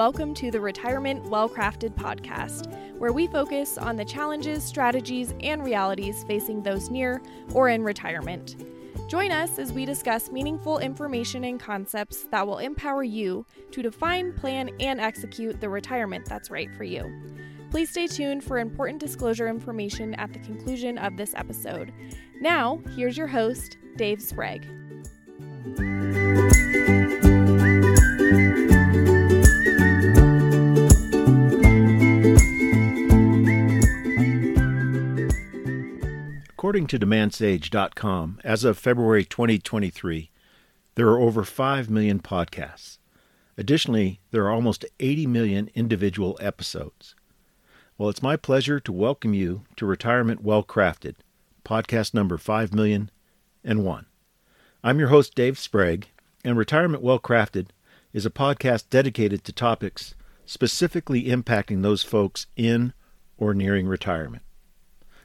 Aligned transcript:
welcome 0.00 0.32
to 0.32 0.50
the 0.50 0.58
Retirement 0.58 1.22
Well 1.28 1.46
Crafted 1.46 1.94
podcast, 1.94 2.74
where 2.96 3.12
we 3.12 3.26
focus 3.26 3.76
on 3.76 3.96
the 3.96 4.04
challenges, 4.06 4.64
strategies, 4.64 5.34
and 5.42 5.62
realities 5.62 6.24
facing 6.24 6.62
those 6.62 6.88
near 6.88 7.20
or 7.52 7.68
in 7.68 7.84
retirement. 7.84 8.56
Join 9.10 9.30
us 9.30 9.58
as 9.58 9.74
we 9.74 9.84
discuss 9.84 10.30
meaningful 10.30 10.78
information 10.78 11.44
and 11.44 11.60
concepts 11.60 12.22
that 12.30 12.46
will 12.46 12.60
empower 12.60 13.02
you 13.02 13.44
to 13.72 13.82
define, 13.82 14.32
plan, 14.32 14.70
and 14.80 14.98
execute 14.98 15.60
the 15.60 15.68
retirement 15.68 16.24
that's 16.24 16.50
right 16.50 16.74
for 16.74 16.84
you. 16.84 17.12
Please 17.70 17.90
stay 17.90 18.06
tuned 18.06 18.42
for 18.42 18.58
important 18.58 19.00
disclosure 19.00 19.48
information 19.48 20.14
at 20.14 20.32
the 20.32 20.38
conclusion 20.38 20.96
of 20.96 21.18
this 21.18 21.34
episode. 21.34 21.92
Now, 22.40 22.80
here's 22.96 23.18
your 23.18 23.26
host, 23.26 23.76
Dave 23.98 24.22
Sprague. 24.22 24.66
According 36.60 36.88
to 36.88 36.98
DemandSage.com, 36.98 38.40
as 38.44 38.64
of 38.64 38.76
February 38.76 39.24
2023, 39.24 40.30
there 40.94 41.08
are 41.08 41.18
over 41.18 41.42
5 41.42 41.88
million 41.88 42.20
podcasts. 42.20 42.98
Additionally, 43.56 44.20
there 44.30 44.44
are 44.44 44.50
almost 44.50 44.84
80 45.00 45.26
million 45.26 45.70
individual 45.74 46.36
episodes. 46.38 47.14
Well, 47.96 48.10
it's 48.10 48.22
my 48.22 48.36
pleasure 48.36 48.78
to 48.78 48.92
welcome 48.92 49.32
you 49.32 49.62
to 49.76 49.86
Retirement 49.86 50.42
Well 50.42 50.62
Crafted, 50.62 51.14
podcast 51.64 52.12
number 52.12 52.36
5 52.36 52.74
million 52.74 53.10
and 53.64 53.82
one. 53.82 54.04
I'm 54.84 54.98
your 54.98 55.08
host, 55.08 55.34
Dave 55.34 55.58
Sprague, 55.58 56.08
and 56.44 56.58
Retirement 56.58 57.02
Well 57.02 57.20
Crafted 57.20 57.68
is 58.12 58.26
a 58.26 58.30
podcast 58.30 58.90
dedicated 58.90 59.44
to 59.44 59.52
topics 59.54 60.14
specifically 60.44 61.24
impacting 61.24 61.80
those 61.80 62.02
folks 62.02 62.48
in 62.54 62.92
or 63.38 63.54
nearing 63.54 63.86
retirement. 63.86 64.42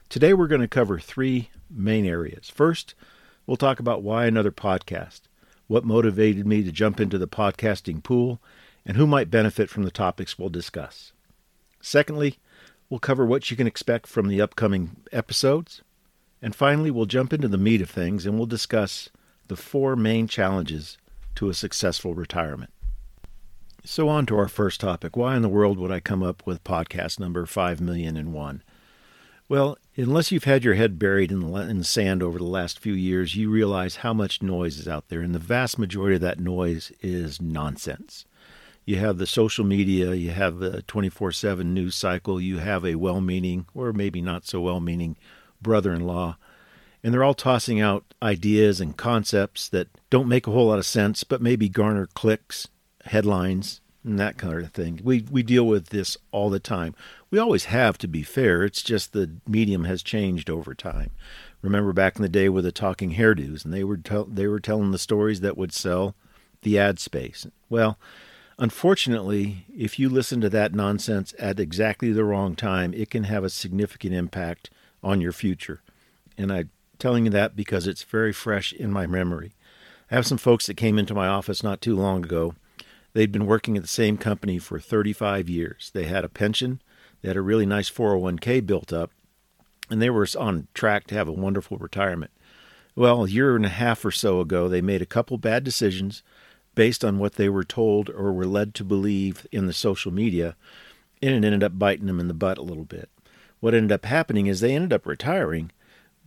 Today 0.10 0.34
we're 0.34 0.48
going 0.48 0.62
to 0.62 0.68
cover 0.68 1.00
three 1.00 1.50
main 1.70 2.06
areas. 2.06 2.50
First, 2.50 2.94
we'll 3.46 3.58
talk 3.58 3.80
about 3.80 4.04
why 4.04 4.26
another 4.26 4.52
podcast, 4.52 5.22
what 5.68 5.84
motivated 5.84 6.46
me 6.46 6.64
to 6.64 6.72
jump 6.72 7.00
into 7.02 7.18
the 7.18 7.28
podcasting 7.28 8.04
pool, 8.04 8.40
and 8.86 8.96
who 8.96 9.08
might 9.08 9.32
benefit 9.32 9.70
from 9.70 9.84
the 9.84 9.92
topics 9.92 10.38
we'll 10.38 10.50
discuss. 10.50 11.12
Secondly, 11.82 12.38
we'll 12.90 13.00
cover 13.00 13.26
what 13.26 13.50
you 13.50 13.58
can 13.58 13.68
expect 13.68 14.08
from 14.08 14.28
the 14.28 14.40
upcoming 14.40 14.96
episodes. 15.12 15.82
And 16.42 16.56
finally, 16.56 16.92
we'll 16.92 17.08
jump 17.08 17.34
into 17.34 17.48
the 17.48 17.58
meat 17.58 17.82
of 17.82 17.90
things 17.90 18.26
and 18.26 18.38
we'll 18.38 18.46
discuss 18.46 19.10
the 19.48 19.56
four 19.56 19.96
main 19.96 20.28
challenges 20.28 20.98
to 21.36 21.50
a 21.50 21.54
successful 21.54 22.14
retirement. 22.14 22.72
So, 23.84 24.08
on 24.08 24.26
to 24.28 24.38
our 24.38 24.48
first 24.48 24.82
topic. 24.82 25.18
Why 25.18 25.36
in 25.36 25.42
the 25.42 25.50
world 25.50 25.78
would 25.78 25.92
I 25.92 26.00
come 26.00 26.24
up 26.24 26.46
with 26.46 26.64
podcast 26.64 27.20
number 27.20 27.46
5 27.46 27.82
million 27.82 28.18
and 28.18 28.34
one? 28.34 28.64
Well, 29.48 29.78
unless 29.96 30.32
you've 30.32 30.46
had 30.46 30.64
your 30.64 30.74
head 30.74 30.98
buried 30.98 31.32
in 31.32 31.52
the, 31.52 31.84
sand 31.84 32.24
over 32.24 32.40
the 32.40 32.46
last 32.46 32.80
few 32.80 32.94
years, 32.94 33.36
you 33.36 33.52
realize 33.52 33.98
how 33.98 34.12
much 34.12 34.42
noise 34.42 34.80
is 34.80 34.88
out 34.88 35.10
there, 35.10 35.22
and 35.22 35.36
the 35.36 35.40
vast 35.40 35.78
majority 35.78 36.16
of 36.16 36.22
that 36.22 36.40
noise 36.40 36.92
is 37.00 37.40
nonsense. 37.40 38.26
You 38.86 38.98
have 38.98 39.20
the 39.20 39.28
social 39.28 39.64
media, 39.64 40.16
you 40.16 40.32
have 40.32 40.58
the 40.58 40.82
24 40.84 41.32
7 41.32 41.74
news 41.74 41.94
cycle, 41.94 42.42
you 42.42 42.58
have 42.58 42.84
a 42.84 42.96
well 42.96 43.22
meaning, 43.22 43.68
or 43.76 43.94
maybe 43.94 44.20
not 44.20 44.48
so 44.48 44.62
well 44.62 44.80
meaning, 44.80 45.16
brother 45.62 45.94
in 45.94 46.08
law, 46.08 46.38
and 47.04 47.14
they're 47.14 47.24
all 47.24 47.36
tossing 47.36 47.80
out 47.80 48.16
ideas 48.24 48.82
and 48.82 48.98
concepts 48.98 49.70
that 49.70 49.90
don't 50.10 50.28
make 50.28 50.48
a 50.48 50.52
whole 50.52 50.68
lot 50.68 50.80
of 50.80 50.88
sense, 50.88 51.24
but 51.24 51.42
maybe 51.42 51.70
garner 51.70 52.08
clicks, 52.08 52.68
headlines, 53.06 53.80
and 54.06 54.20
that 54.20 54.38
kind 54.38 54.64
of 54.64 54.72
thing. 54.72 55.02
We 55.04 55.26
we 55.30 55.44
deal 55.44 55.66
with 55.66 55.90
this 55.90 56.18
all 56.32 56.50
the 56.50 56.60
time. 56.60 56.96
We 57.32 57.40
always 57.40 57.66
have 57.66 57.98
to 58.00 58.08
be 58.08 58.24
fair. 58.24 58.64
It's 58.64 58.84
just 58.84 59.12
the 59.12 59.32
medium 59.48 59.86
has 59.86 60.04
changed 60.04 60.50
over 60.50 60.74
time. 60.74 61.10
Remember 61.62 61.92
back 61.92 62.16
in 62.16 62.22
the 62.22 62.30
day 62.30 62.48
with 62.48 62.64
the 62.64 62.72
talking 62.72 63.16
hairdos, 63.16 63.66
and 63.66 63.74
they 63.74 63.84
were 63.84 64.00
they 64.28 64.48
were 64.48 64.60
telling 64.60 64.92
the 64.92 65.00
stories 65.00 65.42
that 65.42 65.58
would 65.58 65.74
sell 65.74 66.16
the 66.62 66.78
ad 66.78 67.00
space. 67.00 67.48
Well, 67.70 67.98
unfortunately, 68.60 69.66
if 69.76 69.98
you 69.98 70.08
listen 70.08 70.42
to 70.42 70.50
that 70.50 70.74
nonsense 70.74 71.34
at 71.40 71.60
exactly 71.60 72.12
the 72.12 72.24
wrong 72.24 72.56
time, 72.56 72.94
it 72.94 73.10
can 73.10 73.24
have 73.26 73.44
a 73.44 73.50
significant 73.50 74.14
impact 74.14 74.70
on 75.04 75.22
your 75.22 75.32
future. 75.32 75.82
And 76.38 76.52
I'm 76.52 76.70
telling 77.00 77.26
you 77.26 77.32
that 77.32 77.56
because 77.56 77.88
it's 77.88 78.04
very 78.04 78.34
fresh 78.34 78.72
in 78.72 78.92
my 78.92 79.08
memory. 79.08 79.54
I 80.12 80.16
have 80.16 80.28
some 80.28 80.38
folks 80.38 80.68
that 80.68 80.78
came 80.78 81.00
into 81.00 81.16
my 81.16 81.28
office 81.28 81.64
not 81.64 81.82
too 81.82 81.96
long 81.96 82.24
ago 82.24 82.54
They'd 83.16 83.32
been 83.32 83.46
working 83.46 83.78
at 83.78 83.82
the 83.82 83.88
same 83.88 84.18
company 84.18 84.60
for 84.60 84.78
35 84.78 85.48
years. 85.48 85.90
They 85.94 86.04
had 86.04 86.26
a 86.26 86.30
pension, 86.30 86.82
they 87.22 87.30
had 87.30 87.38
a 87.38 87.42
really 87.42 87.66
nice 87.66 87.90
401k 87.90 88.66
built 88.66 88.92
up, 88.92 89.10
and 89.90 90.02
they 90.02 90.10
were 90.10 90.28
on 90.38 90.68
track 90.74 91.08
to 91.08 91.16
have 91.16 91.30
a 91.30 91.32
wonderful 91.32 91.78
retirement. 91.78 92.32
Well, 92.94 93.24
a 93.24 93.30
year 93.30 93.56
and 93.56 93.66
a 93.66 93.70
half 93.70 94.04
or 94.04 94.12
so 94.12 94.42
ago, 94.42 94.68
they 94.68 94.82
made 94.82 95.02
a 95.02 95.06
couple 95.06 95.38
bad 95.38 95.64
decisions 95.64 96.24
based 96.76 97.06
on 97.06 97.18
what 97.18 97.36
they 97.36 97.48
were 97.48 97.64
told 97.64 98.10
or 98.10 98.34
were 98.34 98.46
led 98.46 98.76
to 98.76 98.84
believe 98.84 99.48
in 99.50 99.66
the 99.66 99.72
social 99.72 100.12
media, 100.12 100.58
and 101.22 101.32
it 101.32 101.48
ended 101.48 101.64
up 101.64 101.80
biting 101.80 102.08
them 102.08 102.20
in 102.20 102.28
the 102.28 102.34
butt 102.34 102.58
a 102.58 102.64
little 102.64 102.84
bit. 102.84 103.10
What 103.62 103.74
ended 103.74 103.94
up 103.94 104.04
happening 104.04 104.48
is 104.48 104.60
they 104.60 104.76
ended 104.76 104.92
up 104.92 105.06
retiring, 105.06 105.72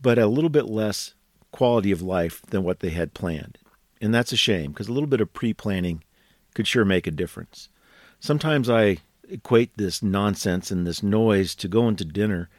but 0.01 0.17
a 0.17 0.25
little 0.25 0.49
bit 0.49 0.65
less 0.65 1.13
quality 1.51 1.91
of 1.91 2.01
life 2.01 2.41
than 2.49 2.63
what 2.63 2.79
they 2.79 2.89
had 2.89 3.13
planned. 3.13 3.59
And 4.01 4.11
that's 4.11 4.31
a 4.31 4.37
shame 4.37 4.71
because 4.71 4.87
a 4.87 4.93
little 4.93 5.05
bit 5.05 5.21
of 5.21 5.33
pre 5.33 5.53
planning 5.53 6.01
could 6.53 6.67
sure 6.67 6.85
make 6.85 7.07
a 7.07 7.11
difference. 7.11 7.69
Sometimes 8.19 8.69
I 8.69 8.97
equate 9.29 9.77
this 9.77 10.01
nonsense 10.01 10.71
and 10.71 10.85
this 10.85 11.03
noise 11.03 11.55
to 11.55 11.67
going 11.67 11.95
to 11.97 12.05
dinner. 12.05 12.49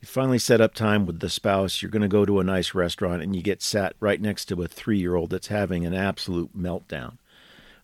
You 0.00 0.06
finally 0.06 0.38
set 0.38 0.60
up 0.60 0.74
time 0.74 1.06
with 1.06 1.20
the 1.20 1.30
spouse, 1.30 1.80
you're 1.80 1.90
going 1.90 2.02
to 2.02 2.08
go 2.08 2.24
to 2.24 2.40
a 2.40 2.44
nice 2.44 2.74
restaurant, 2.74 3.22
and 3.22 3.34
you 3.34 3.42
get 3.42 3.62
sat 3.62 3.94
right 4.00 4.20
next 4.20 4.46
to 4.46 4.62
a 4.62 4.68
three 4.68 4.98
year 4.98 5.14
old 5.14 5.30
that's 5.30 5.48
having 5.48 5.86
an 5.86 5.94
absolute 5.94 6.56
meltdown. 6.56 7.18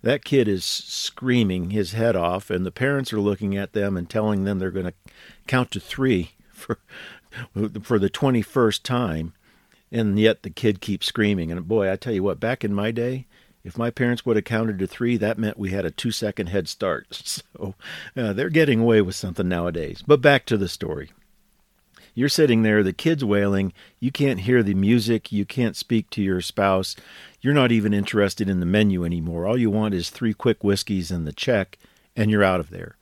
That 0.02 0.24
kid 0.24 0.48
is 0.48 0.64
screaming 0.64 1.70
his 1.70 1.92
head 1.92 2.16
off, 2.16 2.50
and 2.50 2.64
the 2.64 2.70
parents 2.70 3.12
are 3.12 3.20
looking 3.20 3.56
at 3.56 3.74
them 3.74 3.96
and 3.96 4.08
telling 4.08 4.44
them 4.44 4.58
they're 4.58 4.70
going 4.70 4.86
to 4.86 5.12
count 5.46 5.70
to 5.72 5.80
three 5.80 6.32
for, 6.52 6.78
for 7.82 7.98
the 7.98 8.10
21st 8.10 8.82
time. 8.82 9.34
And 9.92 10.18
yet 10.18 10.42
the 10.42 10.50
kid 10.50 10.80
keeps 10.80 11.06
screaming. 11.06 11.50
And 11.50 11.66
boy, 11.66 11.90
I 11.90 11.96
tell 11.96 12.12
you 12.12 12.22
what, 12.22 12.38
back 12.38 12.64
in 12.64 12.72
my 12.72 12.92
day, 12.92 13.26
if 13.62 13.76
my 13.76 13.90
parents 13.90 14.24
would 14.24 14.36
have 14.36 14.44
counted 14.44 14.78
to 14.78 14.86
three, 14.86 15.16
that 15.16 15.38
meant 15.38 15.58
we 15.58 15.70
had 15.70 15.84
a 15.84 15.90
two 15.90 16.10
second 16.10 16.48
head 16.48 16.68
start. 16.68 17.06
So 17.60 17.74
uh, 18.16 18.32
they're 18.32 18.48
getting 18.48 18.80
away 18.80 19.02
with 19.02 19.14
something 19.14 19.48
nowadays. 19.48 20.02
But 20.06 20.22
back 20.22 20.46
to 20.46 20.56
the 20.56 20.68
story. 20.68 21.10
You're 22.14 22.28
sitting 22.28 22.62
there, 22.62 22.82
the 22.82 22.92
kid's 22.92 23.24
wailing, 23.24 23.72
you 23.98 24.10
can't 24.10 24.40
hear 24.40 24.62
the 24.62 24.74
music, 24.74 25.30
you 25.30 25.44
can't 25.44 25.76
speak 25.76 26.10
to 26.10 26.22
your 26.22 26.40
spouse, 26.40 26.96
you're 27.40 27.54
not 27.54 27.70
even 27.70 27.94
interested 27.94 28.48
in 28.48 28.60
the 28.60 28.66
menu 28.66 29.04
anymore. 29.04 29.46
All 29.46 29.58
you 29.58 29.70
want 29.70 29.94
is 29.94 30.10
three 30.10 30.34
quick 30.34 30.64
whiskeys 30.64 31.10
and 31.10 31.26
the 31.26 31.32
check, 31.32 31.78
and 32.16 32.30
you're 32.30 32.42
out 32.42 32.60
of 32.60 32.70
there. 32.70 32.96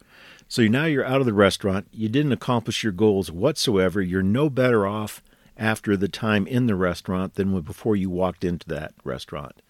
So 0.46 0.62
now 0.66 0.84
you're 0.84 1.06
out 1.06 1.20
of 1.20 1.26
the 1.26 1.32
restaurant, 1.32 1.88
you 1.90 2.08
didn't 2.08 2.32
accomplish 2.32 2.82
your 2.82 2.92
goals 2.92 3.30
whatsoever, 3.30 4.02
you're 4.02 4.22
no 4.22 4.50
better 4.50 4.86
off 4.86 5.22
after 5.56 5.96
the 5.96 6.08
time 6.08 6.46
in 6.46 6.66
the 6.66 6.76
restaurant 6.76 7.34
than 7.34 7.58
before 7.62 7.96
you 7.96 8.10
walked 8.10 8.44
into 8.44 8.68
that 8.68 8.92
restaurant 9.04 9.62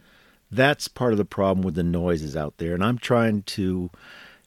that's 0.50 0.88
part 0.88 1.12
of 1.12 1.18
the 1.18 1.24
problem 1.24 1.64
with 1.64 1.74
the 1.74 1.82
noises 1.82 2.36
out 2.36 2.58
there. 2.58 2.74
And 2.74 2.82
I'm 2.82 2.98
trying 2.98 3.42
to 3.42 3.90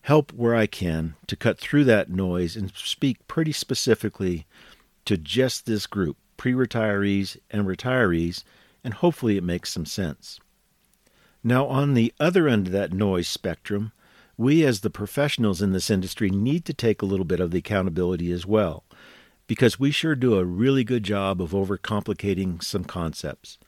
help 0.03 0.33
where 0.33 0.55
I 0.55 0.65
can 0.65 1.15
to 1.27 1.35
cut 1.35 1.59
through 1.59 1.83
that 1.85 2.09
noise 2.09 2.55
and 2.55 2.71
speak 2.75 3.27
pretty 3.27 3.51
specifically 3.51 4.45
to 5.05 5.17
just 5.17 5.65
this 5.65 5.87
group, 5.87 6.17
pre 6.37 6.53
retirees 6.53 7.37
and 7.49 7.65
retirees, 7.65 8.43
and 8.83 8.95
hopefully 8.95 9.37
it 9.37 9.43
makes 9.43 9.71
some 9.71 9.85
sense. 9.85 10.39
Now, 11.43 11.65
on 11.67 11.93
the 11.93 12.13
other 12.19 12.47
end 12.47 12.67
of 12.67 12.73
that 12.73 12.93
noise 12.93 13.27
spectrum, 13.27 13.91
we 14.37 14.63
as 14.63 14.79
the 14.79 14.89
professionals 14.89 15.61
in 15.61 15.71
this 15.71 15.89
industry 15.89 16.29
need 16.29 16.65
to 16.65 16.73
take 16.73 17.01
a 17.01 17.05
little 17.05 17.25
bit 17.25 17.39
of 17.39 17.51
the 17.51 17.59
accountability 17.59 18.31
as 18.31 18.45
well, 18.45 18.83
because 19.47 19.79
we 19.79 19.91
sure 19.91 20.15
do 20.15 20.35
a 20.35 20.45
really 20.45 20.83
good 20.83 21.03
job 21.03 21.41
of 21.41 21.51
overcomplicating 21.51 22.63
some 22.63 22.83
concepts. 22.83 23.59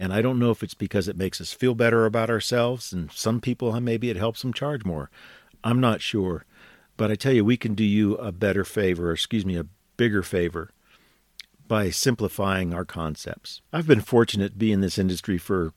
And 0.00 0.14
I 0.14 0.22
don't 0.22 0.38
know 0.38 0.50
if 0.50 0.62
it's 0.62 0.74
because 0.74 1.08
it 1.08 1.18
makes 1.18 1.42
us 1.42 1.52
feel 1.52 1.74
better 1.74 2.06
about 2.06 2.30
ourselves, 2.30 2.90
and 2.90 3.12
some 3.12 3.38
people 3.38 3.78
maybe 3.80 4.08
it 4.08 4.16
helps 4.16 4.40
them 4.40 4.54
charge 4.54 4.82
more. 4.82 5.10
I'm 5.62 5.78
not 5.78 6.00
sure. 6.00 6.46
But 6.96 7.10
I 7.10 7.16
tell 7.16 7.34
you, 7.34 7.44
we 7.44 7.58
can 7.58 7.74
do 7.74 7.84
you 7.84 8.16
a 8.16 8.32
better 8.32 8.64
favor, 8.64 9.10
or 9.10 9.12
excuse 9.12 9.44
me, 9.44 9.58
a 9.58 9.66
bigger 9.98 10.22
favor 10.22 10.70
by 11.68 11.90
simplifying 11.90 12.72
our 12.72 12.86
concepts. 12.86 13.60
I've 13.74 13.86
been 13.86 14.00
fortunate 14.00 14.52
to 14.52 14.58
be 14.58 14.72
in 14.72 14.80
this 14.80 14.98
industry 14.98 15.36
for 15.36 15.74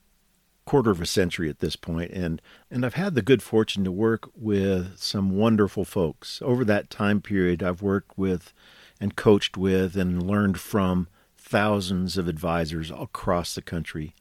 quarter 0.65 0.91
of 0.91 1.01
a 1.01 1.05
century 1.05 1.49
at 1.49 1.59
this 1.59 1.75
point 1.75 2.09
and 2.11 2.41
and 2.71 2.85
I've 2.85 2.93
had 2.93 3.15
the 3.15 3.21
good 3.21 3.43
fortune 3.43 3.83
to 3.83 3.91
work 3.91 4.29
with 4.33 4.97
some 4.97 5.31
wonderful 5.31 5.83
folks. 5.83 6.41
Over 6.41 6.63
that 6.63 6.89
time 6.89 7.19
period 7.19 7.61
I've 7.61 7.81
worked 7.81 8.17
with 8.17 8.53
and 8.99 9.17
coached 9.17 9.57
with 9.57 9.97
and 9.97 10.25
learned 10.25 10.59
from 10.59 11.09
thousands 11.53 12.17
of 12.17 12.27
advisors 12.27 12.89
across 12.89 13.53
the 13.53 13.61
country, 13.61 14.15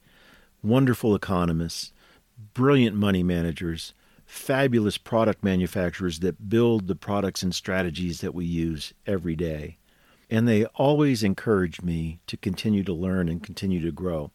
wonderful 0.61 1.15
economists, 1.15 1.91
brilliant 2.53 2.95
money 2.95 3.23
managers, 3.23 3.95
fabulous 4.23 4.99
product 4.99 5.43
manufacturers 5.43 6.19
that 6.19 6.47
build 6.47 6.85
the 6.85 6.93
products 6.93 7.41
and 7.41 7.55
strategies 7.55 8.21
that 8.21 8.35
we 8.35 8.45
use 8.45 8.93
every 9.07 9.35
day. 9.35 9.77
And 10.29 10.47
they 10.47 10.65
always 10.75 11.23
encourage 11.23 11.81
me 11.81 12.19
to 12.27 12.37
continue 12.37 12.83
to 12.83 12.93
learn 12.93 13.27
and 13.27 13.41
continue 13.41 13.81
to 13.81 13.91
grow. 13.91 14.29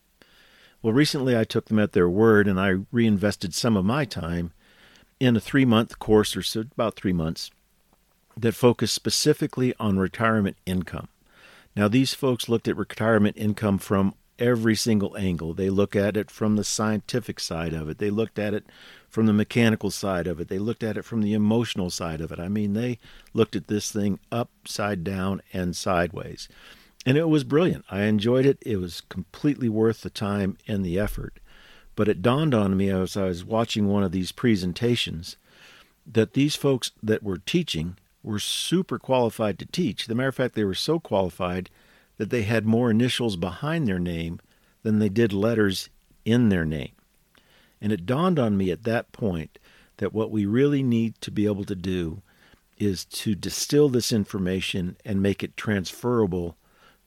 Well, 0.83 0.93
recently 0.93 1.39
I 1.39 1.45
took 1.45 1.67
them 1.67 1.79
at 1.79 1.93
their 1.93 2.09
word 2.09 2.49
and 2.49 2.59
I 2.59 2.79
reinvested 2.91 3.55
some 3.55 3.77
of 3.77 3.85
my 3.85 4.07
time 4.07 4.53
in 5.21 5.37
a 5.37 5.41
three 5.41 5.65
month 5.65 6.01
course, 6.01 6.37
or 6.37 6.43
so, 6.43 6.63
about 6.63 6.97
three 6.97 7.13
months, 7.13 7.53
that 8.37 8.57
focused 8.57 8.97
specifically 8.97 9.73
on 9.79 10.01
retirement 10.01 10.57
income. 10.67 11.07
Now, 11.79 11.87
these 11.87 12.13
folks 12.13 12.49
looked 12.49 12.67
at 12.67 12.77
retirement 12.77 13.37
income 13.37 13.79
from 13.79 14.17
every 14.37 14.75
single 14.75 15.17
angle. 15.17 15.55
They 15.55 15.71
look 15.71 15.95
at 15.95 16.17
it 16.17 16.29
from 16.29 16.57
the 16.57 16.65
scientific 16.65 17.39
side 17.39 17.73
of 17.73 17.89
it. 17.89 17.99
They 17.99 18.11
looked 18.11 18.37
at 18.37 18.53
it 18.53 18.67
from 19.09 19.27
the 19.27 19.33
mechanical 19.33 19.93
side 19.93 20.27
of 20.27 20.41
it. 20.41 20.49
They 20.49 20.59
looked 20.59 20.83
at 20.83 20.97
it 20.97 21.05
from 21.05 21.23
the 21.23 21.35
emotional 21.35 21.89
side 21.89 22.21
of 22.21 22.33
it. 22.33 22.41
I 22.41 22.49
mean, 22.49 22.73
they 22.73 22.99
looked 23.33 23.55
at 23.55 23.69
this 23.69 23.93
thing 23.93 24.19
upside 24.33 25.05
down 25.05 25.41
and 25.53 25.77
sideways. 25.77 26.49
And 27.07 27.17
it 27.17 27.29
was 27.29 27.45
brilliant. 27.45 27.85
I 27.89 28.03
enjoyed 28.07 28.45
it. 28.45 28.59
It 28.63 28.79
was 28.79 29.03
completely 29.03 29.69
worth 29.69 30.01
the 30.01 30.11
time 30.11 30.59
and 30.67 30.85
the 30.85 30.99
effort. 30.99 31.39
But 31.95 32.09
it 32.09 32.23
dawned 32.23 32.55
on 32.55 32.77
me 32.77 32.91
as 32.91 33.17
I 33.17 33.27
was 33.27 33.45
watching 33.45 33.87
one 33.87 34.03
of 34.03 34.11
these 34.11 34.33
presentations 34.33 35.37
that 36.05 36.33
these 36.33 36.57
folks 36.57 36.91
that 37.05 37.23
were 37.23 37.39
teaching 37.39 37.99
were 38.29 38.39
super 38.39 38.99
qualified 38.99 39.59
to 39.59 39.65
teach. 39.65 40.07
A 40.07 40.15
matter 40.15 40.29
of 40.29 40.35
fact, 40.35 40.55
they 40.55 40.65
were 40.65 40.75
so 40.75 41.01
qualified 41.01 41.71
that 42.19 42.29
they 42.29 42.43
had 42.43 42.67
more 42.67 42.91
initials 42.91 43.37
behind 43.37 43.89
their 43.89 43.99
name 43.99 44.39
than 44.83 44.99
they 44.99 45.09
did 45.09 45.33
letters 45.33 45.89
in 46.27 46.51
their 46.51 46.67
name. 46.67 46.93
And 47.81 47.91
it 47.91 48.05
dawned 48.05 48.39
on 48.39 48.57
me 48.57 48.71
at 48.71 48.85
that 48.85 49.13
point 49.13 49.59
that 49.97 50.13
what 50.13 50.31
we 50.31 50.45
really 50.45 50.83
need 50.83 51.19
to 51.23 51.31
be 51.31 51.47
able 51.47 51.65
to 51.65 51.75
do 51.75 52.21
is 52.77 53.07
to 53.07 53.35
distill 53.35 53.89
this 53.89 54.13
information 54.13 54.97
and 55.07 55.23
make 55.23 55.43
it 55.43 55.57
transferable 55.57 56.57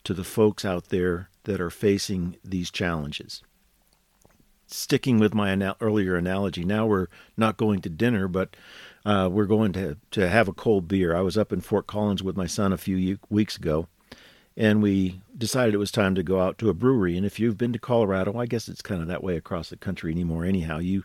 to 0.04 0.14
the 0.14 0.24
folks 0.24 0.64
out 0.64 0.88
there 0.88 1.30
that 1.44 1.60
are 1.60 1.70
facing 1.70 2.36
these 2.44 2.70
challenges. 2.70 3.42
Sticking 4.66 5.18
with 5.18 5.34
my 5.34 5.74
earlier 5.80 6.16
analogy, 6.16 6.64
now 6.64 6.86
we're 6.86 7.06
not 7.36 7.56
going 7.56 7.80
to 7.82 7.88
dinner, 7.88 8.26
but 8.26 8.56
uh, 9.04 9.28
we're 9.30 9.46
going 9.46 9.72
to, 9.72 9.96
to 10.12 10.28
have 10.28 10.48
a 10.48 10.52
cold 10.52 10.88
beer. 10.88 11.14
I 11.14 11.20
was 11.20 11.36
up 11.36 11.52
in 11.52 11.60
Fort 11.60 11.86
Collins 11.86 12.22
with 12.22 12.36
my 12.36 12.46
son 12.46 12.72
a 12.72 12.78
few 12.78 13.18
weeks 13.28 13.56
ago, 13.56 13.88
and 14.56 14.82
we 14.82 15.20
decided 15.36 15.74
it 15.74 15.78
was 15.78 15.90
time 15.90 16.14
to 16.14 16.22
go 16.22 16.40
out 16.40 16.58
to 16.58 16.68
a 16.68 16.74
brewery. 16.74 17.16
And 17.16 17.26
if 17.26 17.40
you've 17.40 17.58
been 17.58 17.72
to 17.72 17.78
Colorado, 17.78 18.38
I 18.38 18.46
guess 18.46 18.68
it's 18.68 18.82
kind 18.82 19.02
of 19.02 19.08
that 19.08 19.24
way 19.24 19.36
across 19.36 19.70
the 19.70 19.76
country 19.76 20.12
anymore. 20.12 20.44
Anyhow, 20.44 20.78
you 20.78 21.04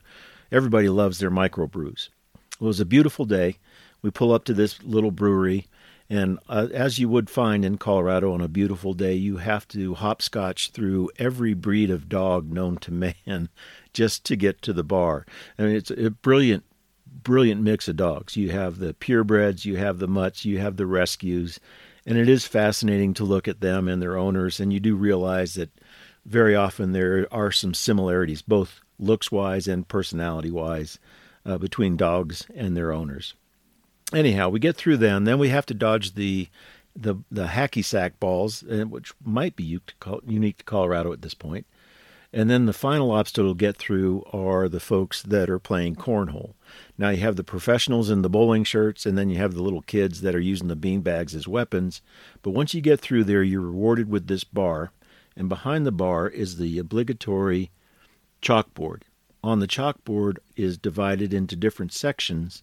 everybody 0.52 0.90
loves 0.90 1.20
their 1.20 1.32
microbrews. 1.32 2.10
It 2.36 2.64
was 2.64 2.80
a 2.80 2.86
beautiful 2.86 3.26
day. 3.26 3.58
We 4.02 4.12
pull 4.12 4.32
up 4.32 4.46
to 4.46 4.54
this 4.54 4.82
little 4.84 5.12
brewery, 5.12 5.68
and 6.10 6.40
uh, 6.48 6.68
as 6.74 7.00
you 7.00 7.10
would 7.10 7.30
find 7.30 7.66
in 7.66 7.78
Colorado 7.78 8.32
on 8.34 8.42
a 8.42 8.48
beautiful 8.48 8.94
day, 8.94 9.14
you 9.14 9.38
have 9.38 9.68
to 9.70 9.96
hopscotch 9.96 10.72
through 10.72 11.10
every 11.18 11.54
breed 11.54 11.90
of 11.90 12.08
dog 12.08 12.52
known 12.52 12.78
to 12.78 12.92
man 12.92 13.50
just 13.94 14.24
to 14.26 14.36
get 14.36 14.62
to 14.62 14.74
the 14.74 14.84
bar. 14.84 15.26
I 15.60 15.64
mean, 15.64 15.76
it's 15.76 15.92
a 15.92 16.12
brilliant, 16.12 16.64
brilliant 17.24 17.62
mix 17.62 17.88
of 17.88 17.96
dogs. 17.96 18.38
You 18.38 18.52
have 18.52 18.80
the 18.80 18.94
purebreds, 18.94 19.66
you 19.66 19.78
have 19.78 20.00
the 20.00 20.08
mutts, 20.08 20.46
you 20.46 20.60
have 20.60 20.78
the 20.78 20.86
rescues 20.86 21.60
and 22.08 22.18
it 22.18 22.30
is 22.30 22.48
fascinating 22.48 23.14
to 23.14 23.26
look 23.26 23.50
at 23.50 23.60
them 23.60 23.90
and 23.90 24.02
their 24.02 24.18
owners, 24.18 24.62
and 24.62 24.72
you 24.72 24.80
do 24.80 24.96
realize 24.96 25.56
that 25.56 25.70
very 26.26 26.56
often 26.56 26.94
there 26.94 27.28
are 27.32 27.52
some 27.52 27.74
similarities, 27.74 28.42
both 28.42 28.80
looks 28.98 29.30
wise 29.30 29.68
and 29.68 29.90
personality 29.90 30.50
wise, 30.50 31.00
uh, 31.46 31.58
between 31.58 31.98
dogs 31.98 32.48
and 32.56 32.78
their 32.78 32.94
owners. 32.94 33.34
Anyhow, 34.14 34.48
we 34.48 34.60
get 34.60 34.78
through 34.78 34.98
them, 34.98 35.26
then 35.26 35.38
we 35.38 35.50
have 35.50 35.66
to 35.68 35.74
dodge 35.74 36.16
the 36.16 36.48
the 36.96 37.16
the 37.30 37.46
hacky 37.48 37.86
sack 37.86 38.20
balls, 38.20 38.64
uh, 38.64 38.86
which 38.86 39.14
might 39.24 39.56
be 39.56 39.80
unique 40.26 40.58
to 40.58 40.64
Colorado 40.64 41.12
at 41.14 41.22
this 41.22 41.36
point. 41.36 41.68
And 42.34 42.50
then 42.50 42.66
the 42.66 42.74
final 42.74 43.12
obstacle 43.12 43.54
to 43.54 43.58
get 43.58 43.78
through 43.78 44.24
are 44.34 44.68
the 44.68 44.82
folks 44.82 45.22
that 45.24 45.50
are 45.50 45.60
playing 45.60 45.96
cornhole. 45.96 46.54
Now 46.98 47.10
you 47.10 47.22
have 47.22 47.38
the 47.38 47.44
professionals 47.44 48.10
in 48.10 48.22
the 48.22 48.30
bowling 48.30 48.66
shirts, 48.66 49.06
and 49.06 49.18
then 49.18 49.30
you 49.30 49.38
have 49.38 49.54
the 49.54 49.64
little 49.64 49.82
kids 49.82 50.22
that 50.22 50.36
are 50.36 50.40
using 50.40 50.68
the 50.68 50.76
bean 50.76 51.02
bags 51.02 51.34
as 51.34 51.48
weapons. 51.48 52.02
But 52.42 52.52
once 52.52 52.74
you 52.74 52.82
get 52.82 53.00
through 53.00 53.24
there, 53.24 53.44
you're 53.44 53.62
rewarded 53.62 54.10
with 54.10 54.28
this 54.28 54.44
bar, 54.44 54.92
and 55.38 55.48
behind 55.48 55.86
the 55.86 55.92
bar 55.92 56.28
is 56.28 56.58
the 56.58 56.78
obligatory 56.80 57.72
chalkboard. 58.42 59.04
On 59.44 59.60
the 59.60 59.68
chalkboard 59.68 60.38
is 60.56 60.78
divided 60.78 61.34
into 61.34 61.56
different 61.56 61.94
sections, 61.94 62.62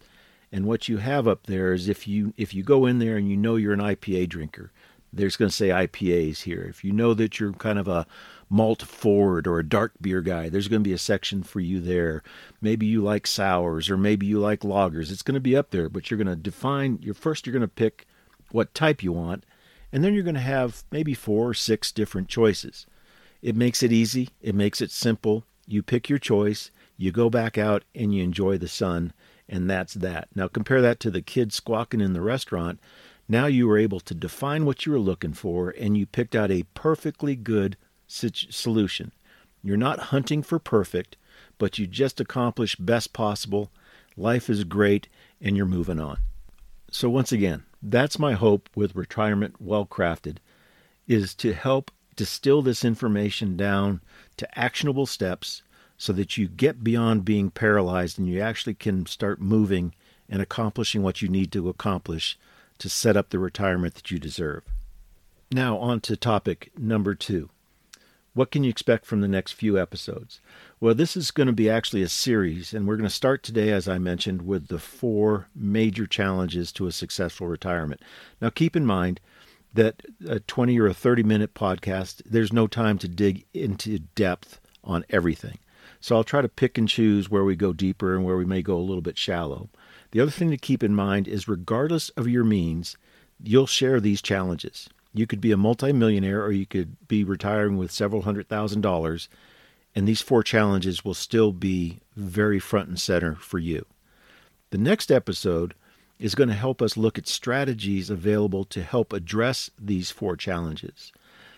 and 0.51 0.65
what 0.65 0.87
you 0.87 0.97
have 0.97 1.27
up 1.27 1.47
there 1.47 1.73
is 1.73 1.89
if 1.89 2.07
you 2.07 2.33
if 2.37 2.53
you 2.53 2.63
go 2.63 2.85
in 2.85 2.99
there 2.99 3.17
and 3.17 3.27
you 3.27 3.35
know 3.35 3.55
you're 3.55 3.73
an 3.73 3.79
IPA 3.79 4.29
drinker, 4.29 4.71
there's 5.15 5.37
going 5.37 5.49
to 5.49 5.55
say 5.55 5.69
IPAs 5.69 6.43
here. 6.43 6.65
If 6.69 6.83
you 6.83 6.91
know 6.91 7.13
that 7.13 7.39
you're 7.39 7.53
kind 7.53 7.79
of 7.79 7.87
a 7.87 8.05
malt 8.49 8.81
forward 8.81 9.47
or 9.47 9.59
a 9.59 9.67
dark 9.67 9.93
beer 10.01 10.21
guy, 10.21 10.49
there's 10.49 10.67
going 10.67 10.83
to 10.83 10.87
be 10.87 10.93
a 10.93 10.97
section 10.97 11.43
for 11.43 11.59
you 11.59 11.79
there. 11.79 12.21
Maybe 12.61 12.85
you 12.85 13.01
like 13.01 13.25
sours 13.25 13.89
or 13.89 13.97
maybe 13.97 14.25
you 14.25 14.39
like 14.39 14.61
lagers. 14.61 15.11
It's 15.11 15.23
going 15.23 15.35
to 15.35 15.41
be 15.41 15.55
up 15.55 15.71
there, 15.71 15.89
but 15.89 16.09
you're 16.09 16.17
going 16.17 16.27
to 16.27 16.35
define 16.35 16.99
your 17.01 17.13
first 17.13 17.45
you're 17.45 17.53
going 17.53 17.61
to 17.61 17.67
pick 17.67 18.05
what 18.51 18.73
type 18.73 19.03
you 19.03 19.11
want, 19.11 19.45
and 19.91 20.03
then 20.03 20.13
you're 20.13 20.23
going 20.23 20.35
to 20.35 20.41
have 20.41 20.83
maybe 20.91 21.13
four 21.13 21.49
or 21.49 21.53
six 21.53 21.91
different 21.91 22.27
choices. 22.27 22.85
It 23.41 23.55
makes 23.55 23.83
it 23.83 23.91
easy, 23.91 24.29
it 24.41 24.55
makes 24.55 24.81
it 24.81 24.91
simple. 24.91 25.43
You 25.67 25.81
pick 25.81 26.09
your 26.09 26.19
choice, 26.19 26.71
you 26.97 27.11
go 27.11 27.29
back 27.29 27.57
out 27.57 27.83
and 27.93 28.13
you 28.13 28.23
enjoy 28.23 28.57
the 28.57 28.67
sun, 28.67 29.13
and 29.49 29.69
that's 29.69 29.93
that. 29.95 30.29
Now 30.35 30.47
compare 30.47 30.81
that 30.81 30.99
to 31.01 31.11
the 31.11 31.21
kids 31.21 31.55
squawking 31.55 32.01
in 32.01 32.13
the 32.13 32.21
restaurant. 32.21 32.79
Now 33.27 33.47
you 33.47 33.67
were 33.67 33.77
able 33.77 33.99
to 34.01 34.13
define 34.13 34.65
what 34.65 34.85
you 34.85 34.91
were 34.91 34.99
looking 34.99 35.33
for 35.33 35.69
and 35.71 35.97
you 35.97 36.05
picked 36.05 36.35
out 36.35 36.51
a 36.51 36.63
perfectly 36.73 37.35
good 37.35 37.77
solution. 38.07 39.11
You're 39.63 39.77
not 39.77 40.11
hunting 40.11 40.43
for 40.43 40.59
perfect, 40.59 41.17
but 41.57 41.79
you 41.79 41.87
just 41.87 42.19
accomplish 42.19 42.75
best 42.75 43.13
possible. 43.13 43.71
Life 44.15 44.49
is 44.49 44.63
great, 44.63 45.07
and 45.41 45.57
you're 45.57 45.65
moving 45.65 45.99
on. 45.99 46.19
So 46.91 47.09
once 47.09 47.31
again, 47.31 47.63
that's 47.81 48.19
my 48.19 48.33
hope 48.33 48.69
with 48.75 48.95
retirement 48.95 49.59
well 49.59 49.85
crafted 49.85 50.37
is 51.07 51.33
to 51.35 51.53
help 51.53 51.91
distill 52.15 52.61
this 52.61 52.85
information 52.85 53.57
down 53.57 54.01
to 54.37 54.59
actionable 54.59 55.05
steps 55.05 55.63
so 55.97 56.13
that 56.13 56.37
you 56.37 56.47
get 56.47 56.83
beyond 56.83 57.25
being 57.25 57.49
paralyzed 57.49 58.17
and 58.17 58.27
you 58.27 58.39
actually 58.39 58.73
can 58.73 59.05
start 59.05 59.41
moving 59.41 59.93
and 60.29 60.41
accomplishing 60.41 61.03
what 61.03 61.21
you 61.21 61.27
need 61.27 61.51
to 61.51 61.69
accomplish 61.69 62.37
to 62.79 62.89
set 62.89 63.17
up 63.17 63.29
the 63.29 63.39
retirement 63.39 63.95
that 63.95 64.11
you 64.11 64.19
deserve. 64.19 64.63
Now, 65.51 65.77
on 65.77 66.01
to 66.01 66.17
topic 66.17 66.71
number 66.77 67.15
two 67.15 67.49
what 68.35 68.51
can 68.51 68.65
you 68.65 68.69
expect 68.69 69.05
from 69.05 69.21
the 69.21 69.29
next 69.29 69.53
few 69.53 69.79
episodes? 69.79 70.41
Well, 70.81 70.93
this 70.93 71.15
is 71.15 71.31
going 71.31 71.47
to 71.47 71.53
be 71.53 71.69
actually 71.69 72.03
a 72.03 72.09
series, 72.09 72.73
and 72.73 72.85
we're 72.85 72.97
going 72.97 73.07
to 73.07 73.15
start 73.15 73.43
today, 73.43 73.71
as 73.71 73.87
I 73.87 73.97
mentioned, 73.97 74.41
with 74.41 74.67
the 74.67 74.77
four 74.77 75.47
major 75.55 76.05
challenges 76.05 76.73
to 76.73 76.85
a 76.85 76.91
successful 76.91 77.47
retirement. 77.47 78.01
Now, 78.41 78.49
keep 78.49 78.75
in 78.75 78.85
mind 78.85 79.21
that 79.73 80.01
a 80.27 80.41
20 80.41 80.77
or 80.79 80.87
a 80.87 80.93
30 80.93 81.23
minute 81.23 81.53
podcast, 81.53 82.21
there's 82.25 82.51
no 82.51 82.67
time 82.67 82.97
to 82.99 83.07
dig 83.07 83.45
into 83.53 83.99
depth 83.99 84.59
on 84.83 85.05
everything. 85.09 85.57
So 86.01 86.17
I'll 86.17 86.25
try 86.25 86.41
to 86.41 86.49
pick 86.49 86.77
and 86.77 86.89
choose 86.89 87.29
where 87.29 87.45
we 87.45 87.55
go 87.55 87.71
deeper 87.71 88.15
and 88.15 88.25
where 88.25 88.37
we 88.37 88.45
may 88.45 88.61
go 88.61 88.75
a 88.75 88.83
little 88.83 89.01
bit 89.01 89.17
shallow. 89.17 89.69
The 90.15 90.21
other 90.21 90.31
thing 90.31 90.49
to 90.51 90.57
keep 90.57 90.81
in 90.81 90.95
mind 90.95 91.27
is, 91.27 91.49
regardless 91.49 92.07
of 92.11 92.25
your 92.25 92.45
means, 92.45 92.95
you'll 93.43 93.67
share 93.67 93.99
these 93.99 94.21
challenges. 94.21 94.87
You 95.13 95.27
could 95.27 95.41
be 95.41 95.51
a 95.51 95.57
multimillionaire 95.57 96.41
or 96.41 96.53
you 96.53 96.65
could 96.65 96.95
be 97.09 97.25
retiring 97.25 97.75
with 97.75 97.91
several 97.91 98.21
hundred 98.21 98.47
thousand 98.47 98.79
dollars, 98.79 99.27
and 99.93 100.07
these 100.07 100.21
four 100.21 100.41
challenges 100.41 101.03
will 101.03 101.15
still 101.15 101.51
be 101.51 101.99
very 102.15 102.59
front 102.59 102.87
and 102.87 102.97
center 102.97 103.35
for 103.35 103.59
you. 103.59 103.85
The 104.69 104.77
next 104.77 105.11
episode 105.11 105.73
is 106.17 106.33
going 106.33 106.47
to 106.47 106.55
help 106.55 106.81
us 106.81 106.95
look 106.95 107.17
at 107.17 107.27
strategies 107.27 108.09
available 108.09 108.63
to 108.63 108.83
help 108.83 109.11
address 109.11 109.69
these 109.77 110.11
four 110.11 110.37
challenges. 110.37 111.11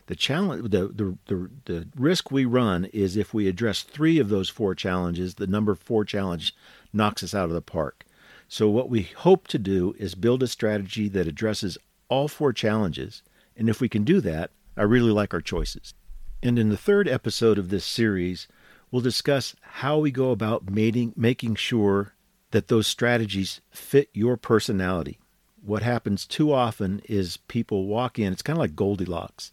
The 0.08 0.16
challenge 0.16 0.72
the, 0.72 0.88
the, 0.88 1.18
the, 1.28 1.50
the 1.66 1.88
risk 1.96 2.32
we 2.32 2.46
run 2.46 2.86
is 2.86 3.18
if 3.18 3.36
we 3.36 3.48
address 3.48 3.84
three 3.84 4.18
of 4.18 4.30
those 4.30 4.50
four 4.50 4.74
challenges, 4.74 5.36
the 5.36 5.46
number 5.46 5.76
four 5.76 6.04
challenge 6.04 6.56
knocks 6.92 7.22
us 7.22 7.36
out 7.36 7.50
of 7.50 7.54
the 7.54 7.62
park. 7.62 8.04
So 8.48 8.70
what 8.70 8.90
we 8.90 9.04
hope 9.04 9.48
to 9.50 9.60
do 9.60 9.96
is 9.98 10.16
build 10.16 10.42
a 10.42 10.48
strategy 10.48 11.10
that 11.10 11.28
addresses 11.28 11.78
all 12.10 12.28
four 12.28 12.54
challenges 12.54 13.22
and 13.58 13.70
if 13.70 13.82
we 13.82 13.90
can 13.90 14.04
do 14.04 14.22
that, 14.22 14.52
I 14.78 14.84
really 14.84 15.12
like 15.12 15.34
our 15.34 15.42
choices. 15.42 15.96
And 16.44 16.60
in 16.60 16.70
the 16.70 16.78
third 16.78 17.10
episode 17.10 17.58
of 17.58 17.70
this 17.70 17.84
series, 17.84 18.48
we'll 18.92 19.02
discuss 19.02 19.56
how 19.62 19.98
we 19.98 20.12
go 20.12 20.30
about 20.30 20.70
mating, 20.70 21.14
making 21.18 21.56
sure 21.56 22.14
that 22.52 22.68
those 22.68 22.86
strategies 22.86 23.60
fit 23.72 24.10
your 24.14 24.38
personality. 24.38 25.20
What 25.66 25.82
happens 25.82 26.26
too 26.26 26.54
often 26.54 27.02
is 27.06 27.38
people 27.48 27.88
walk 27.88 28.20
in, 28.20 28.32
it's 28.32 28.44
kind 28.44 28.56
of 28.58 28.62
like 28.62 28.76
Goldilocks. 28.76 29.52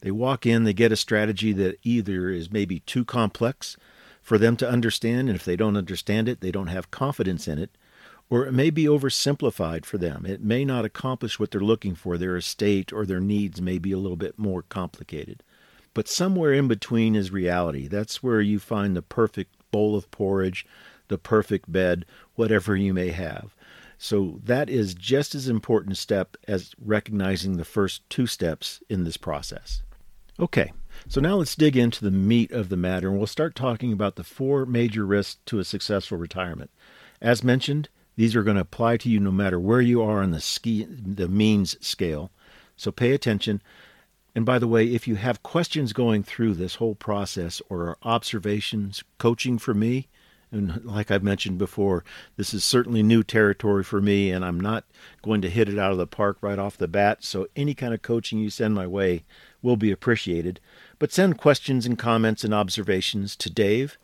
They 0.00 0.10
walk 0.10 0.44
in, 0.44 0.64
they 0.64 0.74
get 0.74 0.92
a 0.92 0.96
strategy 0.96 1.52
that 1.54 1.78
either 1.82 2.28
is 2.28 2.52
maybe 2.52 2.80
too 2.80 3.04
complex 3.04 3.78
for 4.20 4.36
them 4.36 4.56
to 4.58 4.68
understand, 4.68 5.28
and 5.28 5.36
if 5.36 5.44
they 5.44 5.56
don't 5.56 5.76
understand 5.76 6.28
it, 6.28 6.42
they 6.42 6.50
don't 6.50 6.66
have 6.66 6.90
confidence 6.90 7.48
in 7.48 7.58
it, 7.58 7.70
or 8.28 8.46
it 8.46 8.52
may 8.52 8.70
be 8.70 8.84
oversimplified 8.84 9.84
for 9.84 9.98
them. 9.98 10.26
It 10.26 10.42
may 10.42 10.64
not 10.64 10.84
accomplish 10.84 11.38
what 11.38 11.50
they're 11.50 11.60
looking 11.60 11.94
for. 11.94 12.18
Their 12.18 12.36
estate 12.36 12.92
or 12.92 13.06
their 13.06 13.20
needs 13.20 13.60
may 13.60 13.78
be 13.78 13.92
a 13.92 13.98
little 13.98 14.16
bit 14.16 14.38
more 14.38 14.62
complicated. 14.62 15.42
But 15.94 16.08
somewhere 16.08 16.52
in 16.52 16.68
between 16.68 17.14
is 17.14 17.30
reality. 17.30 17.88
That's 17.88 18.22
where 18.22 18.40
you 18.40 18.58
find 18.58 18.96
the 18.96 19.02
perfect 19.02 19.54
bowl 19.70 19.96
of 19.96 20.10
porridge, 20.10 20.66
the 21.08 21.18
perfect 21.18 21.70
bed, 21.70 22.04
whatever 22.34 22.76
you 22.76 22.92
may 22.92 23.10
have. 23.10 23.54
So 23.98 24.40
that 24.44 24.68
is 24.68 24.94
just 24.94 25.34
as 25.34 25.48
important 25.48 25.92
a 25.92 25.96
step 25.96 26.36
as 26.46 26.74
recognizing 26.78 27.56
the 27.56 27.64
first 27.64 28.08
two 28.10 28.26
steps 28.26 28.82
in 28.90 29.04
this 29.04 29.16
process. 29.16 29.82
Okay, 30.38 30.72
so 31.08 31.20
now 31.20 31.36
let's 31.36 31.56
dig 31.56 31.76
into 31.76 32.04
the 32.04 32.10
meat 32.10 32.50
of 32.50 32.68
the 32.68 32.76
matter 32.76 33.08
and 33.08 33.16
we'll 33.16 33.26
start 33.26 33.54
talking 33.54 33.92
about 33.92 34.16
the 34.16 34.24
four 34.24 34.66
major 34.66 35.06
risks 35.06 35.38
to 35.46 35.58
a 35.58 35.64
successful 35.64 36.18
retirement. 36.18 36.70
As 37.22 37.42
mentioned, 37.42 37.88
these 38.16 38.34
are 38.34 38.42
going 38.42 38.56
to 38.56 38.62
apply 38.62 38.96
to 38.98 39.08
you 39.08 39.20
no 39.20 39.30
matter 39.30 39.60
where 39.60 39.80
you 39.80 40.02
are 40.02 40.22
on 40.22 40.30
the 40.30 40.40
ski 40.40 40.84
the 40.84 41.28
means 41.28 41.76
scale. 41.86 42.30
So 42.76 42.90
pay 42.90 43.12
attention. 43.12 43.62
And 44.34 44.44
by 44.44 44.58
the 44.58 44.68
way, 44.68 44.86
if 44.86 45.08
you 45.08 45.14
have 45.14 45.42
questions 45.42 45.92
going 45.94 46.22
through 46.22 46.54
this 46.54 46.74
whole 46.74 46.94
process 46.94 47.62
or 47.70 47.96
observations, 48.02 49.02
coaching 49.18 49.58
for 49.58 49.72
me, 49.72 50.08
and 50.52 50.84
like 50.84 51.10
I've 51.10 51.22
mentioned 51.22 51.58
before, 51.58 52.04
this 52.36 52.54
is 52.54 52.62
certainly 52.62 53.02
new 53.02 53.22
territory 53.22 53.82
for 53.82 54.00
me, 54.00 54.30
and 54.30 54.44
I'm 54.44 54.60
not 54.60 54.84
going 55.22 55.40
to 55.42 55.50
hit 55.50 55.68
it 55.68 55.78
out 55.78 55.92
of 55.92 55.98
the 55.98 56.06
park 56.06 56.38
right 56.40 56.58
off 56.58 56.76
the 56.76 56.86
bat. 56.86 57.24
So, 57.24 57.48
any 57.56 57.74
kind 57.74 57.92
of 57.92 58.02
coaching 58.02 58.38
you 58.38 58.50
send 58.50 58.74
my 58.74 58.86
way 58.86 59.24
will 59.62 59.76
be 59.76 59.90
appreciated. 59.90 60.60
But 60.98 61.12
send 61.12 61.38
questions 61.38 61.84
and 61.84 61.98
comments 61.98 62.44
and 62.44 62.54
observations 62.54 63.36
to 63.36 63.50
Dave 63.50 63.98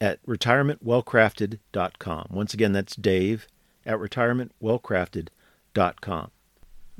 at 0.00 0.24
retirementwellcrafted.com. 0.26 2.28
Once 2.30 2.54
again, 2.54 2.72
that's 2.72 2.96
Dave 2.96 3.46
at 3.84 3.98
retirementwellcrafted.com. 3.98 6.30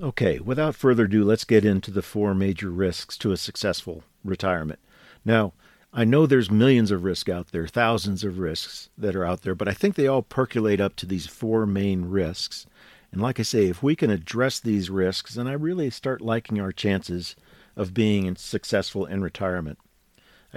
Okay, 0.01 0.39
without 0.39 0.77
further 0.77 1.05
ado, 1.05 1.25
let's 1.25 1.45
get 1.45 1.65
into 1.65 1.91
the 1.91 2.03
four 2.03 2.35
major 2.35 2.71
risks 2.71 3.17
to 3.19 3.33
a 3.33 3.37
successful 3.37 4.05
retirement. 4.25 4.79
Now, 5.25 5.53
I 5.93 6.05
know 6.05 6.27
there's 6.27 6.51
millions 6.51 6.91
of 6.91 7.03
risks 7.03 7.31
out 7.31 7.49
there, 7.49 7.67
thousands 7.67 8.23
of 8.23 8.39
risks 8.39 8.91
that 8.97 9.17
are 9.17 9.25
out 9.25 9.43
there, 9.43 9.55
but 9.55 9.69
I 9.69 9.73
think 9.73 9.95
they 9.95 10.07
all 10.07 10.23
percolate 10.23 10.81
up 10.81 10.97
to 10.97 11.07
these 11.07 11.27
four 11.27 11.67
main 11.67 12.05
risks. 12.05 12.67
And 13.11 13.21
like 13.21 13.41
I 13.41 13.43
say, 13.43 13.67
if 13.67 13.83
we 13.83 13.97
can 13.97 14.11
address 14.11 14.61
these 14.61 14.91
risks, 14.91 15.35
then 15.35 15.49
I 15.49 15.55
really 15.55 15.91
start 15.91 16.21
liking 16.21 16.61
our 16.61 16.73
chances 16.73 17.35
of 17.75 17.95
being 17.95 18.37
successful 18.37 19.07
in 19.07 19.23
retirement. 19.23 19.79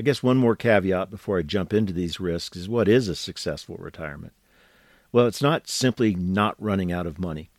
I 0.01 0.03
guess 0.03 0.23
one 0.23 0.37
more 0.37 0.55
caveat 0.55 1.11
before 1.11 1.37
I 1.37 1.43
jump 1.43 1.71
into 1.75 1.93
these 1.93 2.19
risks 2.19 2.57
is 2.57 2.67
what 2.67 2.87
is 2.87 3.07
a 3.07 3.15
successful 3.15 3.75
retirement? 3.77 4.33
Well, 5.11 5.27
it's 5.27 5.43
not 5.43 5.67
simply 5.67 6.15
not 6.15 6.55
running 6.57 6.91
out 6.91 7.05
of 7.05 7.19
money. 7.19 7.51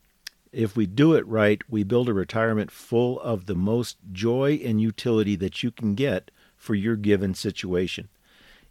If 0.50 0.74
we 0.74 0.86
do 0.86 1.14
it 1.14 1.24
right, 1.28 1.62
we 1.68 1.84
build 1.84 2.08
a 2.08 2.12
retirement 2.12 2.72
full 2.72 3.20
of 3.20 3.46
the 3.46 3.54
most 3.54 3.96
joy 4.10 4.60
and 4.64 4.80
utility 4.80 5.36
that 5.36 5.62
you 5.62 5.70
can 5.70 5.94
get 5.94 6.32
for 6.56 6.74
your 6.74 6.96
given 6.96 7.34
situation. 7.34 8.08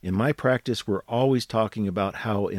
In 0.03 0.13
my 0.15 0.33
practice, 0.33 0.85
we're 0.85 1.03
always 1.07 1.45
talking 1.45 1.87
about 1.87 2.15
how 2.15 2.49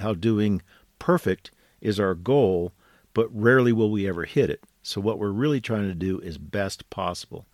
how 0.00 0.12
doing 0.12 0.62
perfect 0.98 1.52
is 1.80 2.00
our 2.00 2.16
goal, 2.16 2.72
but 3.14 3.32
rarely 3.32 3.70
will 3.70 3.92
we 3.92 4.08
ever 4.08 4.24
hit 4.24 4.50
it. 4.50 4.64
So 4.82 5.00
what 5.00 5.20
we're 5.20 5.30
really 5.30 5.60
trying 5.60 5.86
to 5.86 5.94
do 5.94 6.18
is 6.18 6.36
best 6.36 6.90
possible. 6.90 7.46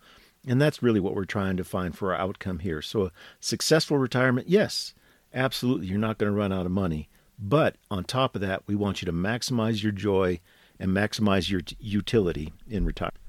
And 0.47 0.61
that's 0.61 0.83
really 0.83 0.99
what 0.99 1.15
we're 1.15 1.25
trying 1.25 1.57
to 1.57 1.63
find 1.63 1.97
for 1.97 2.13
our 2.13 2.19
outcome 2.19 2.59
here. 2.59 2.81
So 2.81 3.05
a 3.05 3.11
successful 3.39 3.97
retirement, 3.97 4.47
yes, 4.47 4.93
absolutely, 5.33 5.87
you're 5.87 5.97
not 5.97 6.17
going 6.17 6.31
to 6.31 6.37
run 6.37 6.53
out 6.53 6.65
of 6.65 6.71
money. 6.71 7.09
But 7.37 7.75
on 7.91 8.03
top 8.03 8.35
of 8.35 8.41
that, 8.41 8.63
we 8.67 8.75
want 8.75 9.01
you 9.01 9.05
to 9.07 9.11
maximize 9.11 9.83
your 9.83 9.91
joy 9.91 10.39
and 10.79 10.91
maximize 10.91 11.49
your 11.49 11.61
t- 11.61 11.75
utility 11.79 12.53
in 12.69 12.85
retirement. 12.85 13.19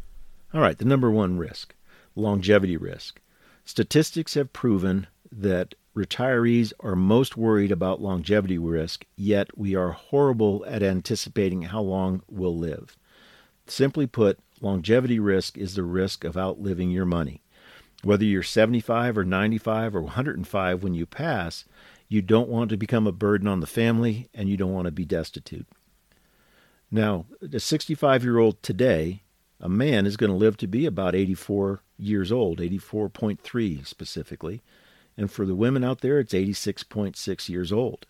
All 0.55 0.61
right, 0.61 0.79
the 0.79 0.85
number 0.85 1.11
one 1.11 1.39
risk 1.39 1.75
longevity 2.15 2.77
risk. 2.79 3.21
Statistics 3.65 4.35
have 4.35 4.53
proven 4.53 5.07
that 5.31 5.75
retirees 5.95 6.73
are 6.81 6.97
most 6.97 7.37
worried 7.37 7.71
about 7.71 8.01
longevity 8.01 8.59
risk, 8.59 9.05
yet 9.17 9.57
we 9.57 9.75
are 9.75 9.91
horrible 9.91 10.65
at 10.67 10.83
anticipating 10.83 11.63
how 11.63 11.81
long 11.81 12.23
we'll 12.29 12.57
live. 12.57 12.97
Simply 13.67 14.07
put, 14.07 14.39
longevity 14.61 15.19
risk 15.19 15.57
is 15.59 15.75
the 15.75 15.83
risk 15.83 16.25
of 16.25 16.37
outliving 16.37 16.91
your 16.91 17.05
money. 17.05 17.43
Whether 18.03 18.25
you're 18.25 18.43
75 18.43 19.19
or 19.19 19.25
95 19.25 19.97
or 19.97 20.03
105 20.03 20.83
when 20.83 20.95
you 20.95 21.07
pass, 21.07 21.65
you 22.09 22.23
don't 22.23 22.49
want 22.49 22.71
to 22.71 22.77
become 22.77 23.07
a 23.07 23.13
burden 23.13 23.49
on 23.49 23.61
the 23.61 23.67
family 23.67 24.29
and 24.35 24.49
you 24.49 24.57
don't 24.57 24.73
want 24.73 24.87
to 24.87 24.93
be 24.93 25.05
destitute. 25.05 25.67
Now, 26.91 27.27
a 27.53 27.59
65 27.59 28.23
year 28.23 28.39
old 28.39 28.63
today 28.63 29.23
a 29.61 29.69
man 29.69 30.07
is 30.07 30.17
going 30.17 30.31
to 30.31 30.37
live 30.37 30.57
to 30.59 30.67
be 30.67 30.87
about 30.87 31.15
84 31.15 31.81
years 31.99 32.31
old, 32.31 32.59
84.3 32.59 33.87
specifically. 33.87 34.63
And 35.17 35.31
for 35.31 35.47
the 35.47 35.55
women 35.55 35.83
out 35.83 36.03
there, 36.03 36.19
it's 36.19 36.35
86.6 36.35 37.49
years 37.49 37.73
old. 37.73 38.07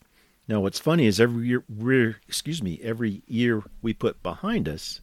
Now, 0.48 0.60
what's 0.60 0.78
funny 0.78 1.06
is 1.06 1.20
every 1.20 1.48
year, 1.48 1.64
we're, 1.68 2.20
excuse 2.26 2.62
me, 2.62 2.80
every 2.82 3.22
year 3.26 3.62
we 3.80 3.92
put 3.92 4.22
behind 4.22 4.68
us, 4.68 5.00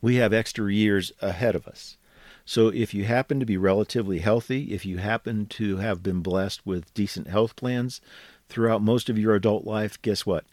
we 0.00 0.16
have 0.16 0.32
extra 0.32 0.72
years 0.72 1.12
ahead 1.20 1.54
of 1.54 1.66
us. 1.66 1.96
So 2.44 2.68
if 2.68 2.94
you 2.94 3.04
happen 3.04 3.40
to 3.40 3.46
be 3.46 3.56
relatively 3.56 4.20
healthy, 4.20 4.72
if 4.72 4.86
you 4.86 4.98
happen 4.98 5.46
to 5.46 5.76
have 5.78 6.02
been 6.02 6.20
blessed 6.20 6.64
with 6.64 6.94
decent 6.94 7.28
health 7.28 7.56
plans 7.56 8.00
throughout 8.48 8.80
most 8.80 9.10
of 9.10 9.18
your 9.18 9.34
adult 9.34 9.66
life, 9.66 10.00
guess 10.00 10.24
what? 10.24 10.44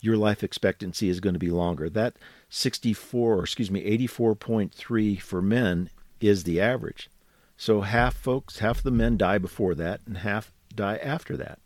Your 0.00 0.16
life 0.16 0.42
expectancy 0.42 1.08
is 1.08 1.20
going 1.20 1.34
to 1.34 1.38
be 1.38 1.50
longer. 1.50 1.90
That 1.90 2.16
64, 2.48 3.34
or 3.34 3.42
excuse 3.42 3.70
me, 3.70 3.84
84.3 3.98 5.20
for 5.20 5.42
men 5.42 5.90
is 6.20 6.44
the 6.44 6.60
average. 6.60 7.10
So 7.56 7.82
half 7.82 8.14
folks, 8.14 8.58
half 8.58 8.82
the 8.82 8.90
men 8.90 9.16
die 9.16 9.38
before 9.38 9.74
that, 9.74 10.00
and 10.06 10.18
half 10.18 10.52
die 10.74 10.96
after 10.96 11.36
that. 11.36 11.58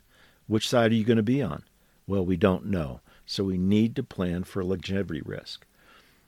Which 0.47 0.69
side 0.69 0.93
are 0.93 0.95
you 0.95 1.05
going 1.05 1.17
to 1.17 1.23
be 1.23 1.43
on? 1.43 1.63
Well, 2.07 2.25
we 2.25 2.37
don't 2.37 2.67
know. 2.67 3.01
So 3.25 3.45
we 3.45 3.59
need 3.59 3.97
to 3.97 4.03
plan 4.03 4.45
for 4.45 4.65
longevity 4.65 5.23
risk. 5.25 5.66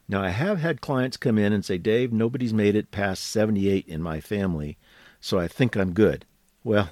Now, 0.08 0.22
I 0.22 0.30
have 0.30 0.58
had 0.58 0.80
clients 0.80 1.18
come 1.18 1.36
in 1.38 1.52
and 1.52 1.64
say, 1.64 1.76
Dave, 1.76 2.12
nobody's 2.12 2.54
made 2.54 2.74
it 2.74 2.90
past 2.90 3.24
78 3.24 3.86
in 3.86 4.02
my 4.02 4.20
family, 4.20 4.78
so 5.20 5.38
I 5.38 5.48
think 5.48 5.76
I'm 5.76 5.92
good. 5.92 6.24
Well, 6.64 6.90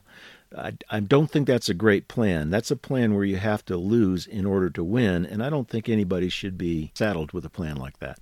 I, 0.57 0.75
I 0.91 1.01
don't 1.01 1.31
think 1.31 1.47
that's 1.47 1.71
a 1.71 1.75
great 1.75 2.09
plan. 2.09 2.51
That's 2.51 2.71
a 2.71 2.77
plan 2.77 3.15
where 3.15 3.25
you 3.25 3.37
have 3.37 3.65
to 3.67 3.77
lose 3.77 4.27
in 4.27 4.45
order 4.45 4.69
to 4.71 4.85
win, 4.85 5.25
and 5.25 5.43
I 5.43 5.49
don't 5.49 5.69
think 5.69 5.89
anybody 5.89 6.29
should 6.29 6.59
be 6.59 6.93
saddled 6.95 7.33
with 7.33 7.45
a 7.47 7.51
plan 7.51 7.77
like 7.77 7.99
that. 8.01 8.19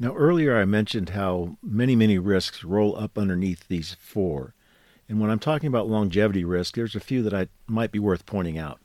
Now, 0.00 0.14
earlier 0.14 0.56
I 0.56 0.64
mentioned 0.64 1.10
how 1.10 1.56
many, 1.62 1.96
many 1.96 2.18
risks 2.18 2.64
roll 2.64 2.96
up 2.96 3.18
underneath 3.18 3.66
these 3.68 3.96
four. 4.00 4.54
And 5.08 5.20
when 5.20 5.30
I'm 5.30 5.38
talking 5.38 5.66
about 5.66 5.88
longevity 5.88 6.44
risk, 6.44 6.76
there's 6.76 6.94
a 6.94 7.00
few 7.00 7.22
that 7.24 7.34
I 7.34 7.48
might 7.66 7.90
be 7.90 7.98
worth 7.98 8.24
pointing 8.24 8.58
out. 8.58 8.80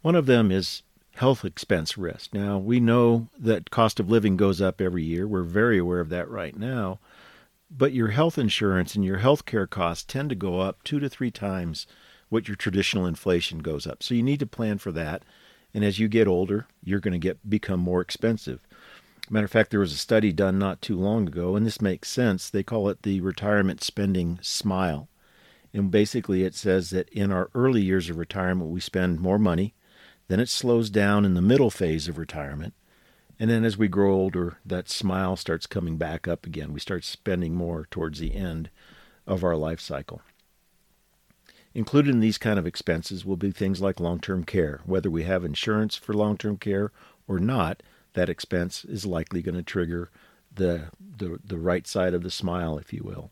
One 0.00 0.14
of 0.14 0.26
them 0.26 0.50
is 0.50 0.82
health 1.18 1.44
expense 1.44 1.98
risk. 1.98 2.32
Now, 2.32 2.58
we 2.58 2.78
know 2.78 3.26
that 3.36 3.70
cost 3.72 3.98
of 3.98 4.08
living 4.08 4.36
goes 4.36 4.60
up 4.60 4.80
every 4.80 5.02
year. 5.02 5.26
We're 5.26 5.42
very 5.42 5.76
aware 5.76 5.98
of 5.98 6.10
that 6.10 6.28
right 6.30 6.56
now. 6.56 7.00
But 7.70 7.92
your 7.92 8.08
health 8.08 8.38
insurance 8.38 8.94
and 8.94 9.04
your 9.04 9.18
health 9.18 9.44
care 9.44 9.66
costs 9.66 10.04
tend 10.04 10.30
to 10.30 10.36
go 10.36 10.60
up 10.60 10.82
two 10.84 11.00
to 11.00 11.08
three 11.08 11.32
times 11.32 11.88
what 12.28 12.46
your 12.46 12.54
traditional 12.56 13.04
inflation 13.04 13.58
goes 13.58 13.84
up. 13.84 14.02
So 14.02 14.14
you 14.14 14.22
need 14.22 14.38
to 14.40 14.46
plan 14.46 14.78
for 14.78 14.92
that. 14.92 15.24
And 15.74 15.84
as 15.84 15.98
you 15.98 16.06
get 16.06 16.28
older, 16.28 16.66
you're 16.84 17.00
going 17.00 17.12
to 17.12 17.18
get 17.18 17.50
become 17.50 17.80
more 17.80 18.00
expensive. 18.00 18.64
Matter 19.28 19.46
of 19.46 19.50
fact, 19.50 19.70
there 19.72 19.80
was 19.80 19.92
a 19.92 19.98
study 19.98 20.32
done 20.32 20.56
not 20.58 20.80
too 20.80 20.96
long 20.96 21.26
ago, 21.26 21.56
and 21.56 21.66
this 21.66 21.82
makes 21.82 22.08
sense. 22.08 22.48
They 22.48 22.62
call 22.62 22.88
it 22.88 23.02
the 23.02 23.20
retirement 23.22 23.82
spending 23.82 24.38
smile. 24.40 25.08
And 25.74 25.90
basically, 25.90 26.44
it 26.44 26.54
says 26.54 26.90
that 26.90 27.08
in 27.10 27.32
our 27.32 27.50
early 27.56 27.82
years 27.82 28.08
of 28.08 28.16
retirement, 28.16 28.70
we 28.70 28.80
spend 28.80 29.20
more 29.20 29.38
money. 29.38 29.74
Then 30.28 30.40
it 30.40 30.48
slows 30.48 30.90
down 30.90 31.24
in 31.24 31.34
the 31.34 31.42
middle 31.42 31.70
phase 31.70 32.06
of 32.06 32.18
retirement. 32.18 32.74
And 33.40 33.50
then 33.50 33.64
as 33.64 33.78
we 33.78 33.88
grow 33.88 34.12
older, 34.14 34.58
that 34.64 34.88
smile 34.88 35.36
starts 35.36 35.66
coming 35.66 35.96
back 35.96 36.28
up 36.28 36.44
again. 36.44 36.72
We 36.72 36.80
start 36.80 37.04
spending 37.04 37.54
more 37.54 37.86
towards 37.90 38.18
the 38.18 38.34
end 38.34 38.68
of 39.26 39.44
our 39.44 39.56
life 39.56 39.80
cycle. 39.80 40.22
Included 41.74 42.10
in 42.10 42.20
these 42.20 42.38
kind 42.38 42.58
of 42.58 42.66
expenses 42.66 43.24
will 43.24 43.36
be 43.36 43.52
things 43.52 43.80
like 43.80 44.00
long 44.00 44.20
term 44.20 44.44
care. 44.44 44.80
Whether 44.84 45.10
we 45.10 45.22
have 45.24 45.44
insurance 45.44 45.94
for 45.94 46.12
long 46.12 46.36
term 46.36 46.56
care 46.56 46.90
or 47.26 47.38
not, 47.38 47.82
that 48.14 48.28
expense 48.28 48.84
is 48.84 49.06
likely 49.06 49.42
going 49.42 49.54
to 49.54 49.62
trigger 49.62 50.10
the, 50.52 50.86
the, 50.98 51.38
the 51.44 51.58
right 51.58 51.86
side 51.86 52.14
of 52.14 52.22
the 52.22 52.30
smile, 52.30 52.78
if 52.78 52.92
you 52.92 53.02
will. 53.04 53.30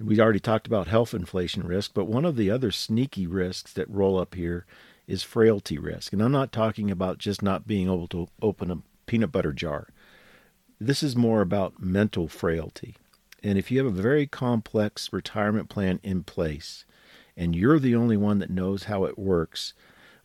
We 0.00 0.18
already 0.18 0.40
talked 0.40 0.66
about 0.66 0.88
health 0.88 1.14
inflation 1.14 1.62
risk, 1.62 1.92
but 1.94 2.06
one 2.06 2.24
of 2.24 2.34
the 2.34 2.50
other 2.50 2.72
sneaky 2.72 3.28
risks 3.28 3.72
that 3.74 3.88
roll 3.88 4.18
up 4.18 4.34
here 4.34 4.66
is 5.06 5.22
frailty 5.22 5.78
risk. 5.78 6.12
And 6.12 6.22
I'm 6.22 6.32
not 6.32 6.52
talking 6.52 6.90
about 6.90 7.18
just 7.18 7.42
not 7.42 7.66
being 7.66 7.86
able 7.86 8.08
to 8.08 8.28
open 8.40 8.70
a 8.70 8.78
peanut 9.06 9.32
butter 9.32 9.52
jar. 9.52 9.88
This 10.80 11.02
is 11.02 11.14
more 11.14 11.40
about 11.40 11.80
mental 11.80 12.28
frailty. 12.28 12.96
And 13.42 13.58
if 13.58 13.70
you 13.70 13.78
have 13.78 13.86
a 13.86 14.02
very 14.02 14.26
complex 14.26 15.12
retirement 15.12 15.68
plan 15.68 16.00
in 16.02 16.24
place 16.24 16.84
and 17.36 17.54
you're 17.54 17.78
the 17.78 17.94
only 17.94 18.16
one 18.16 18.38
that 18.38 18.50
knows 18.50 18.84
how 18.84 19.04
it 19.04 19.18
works, 19.18 19.74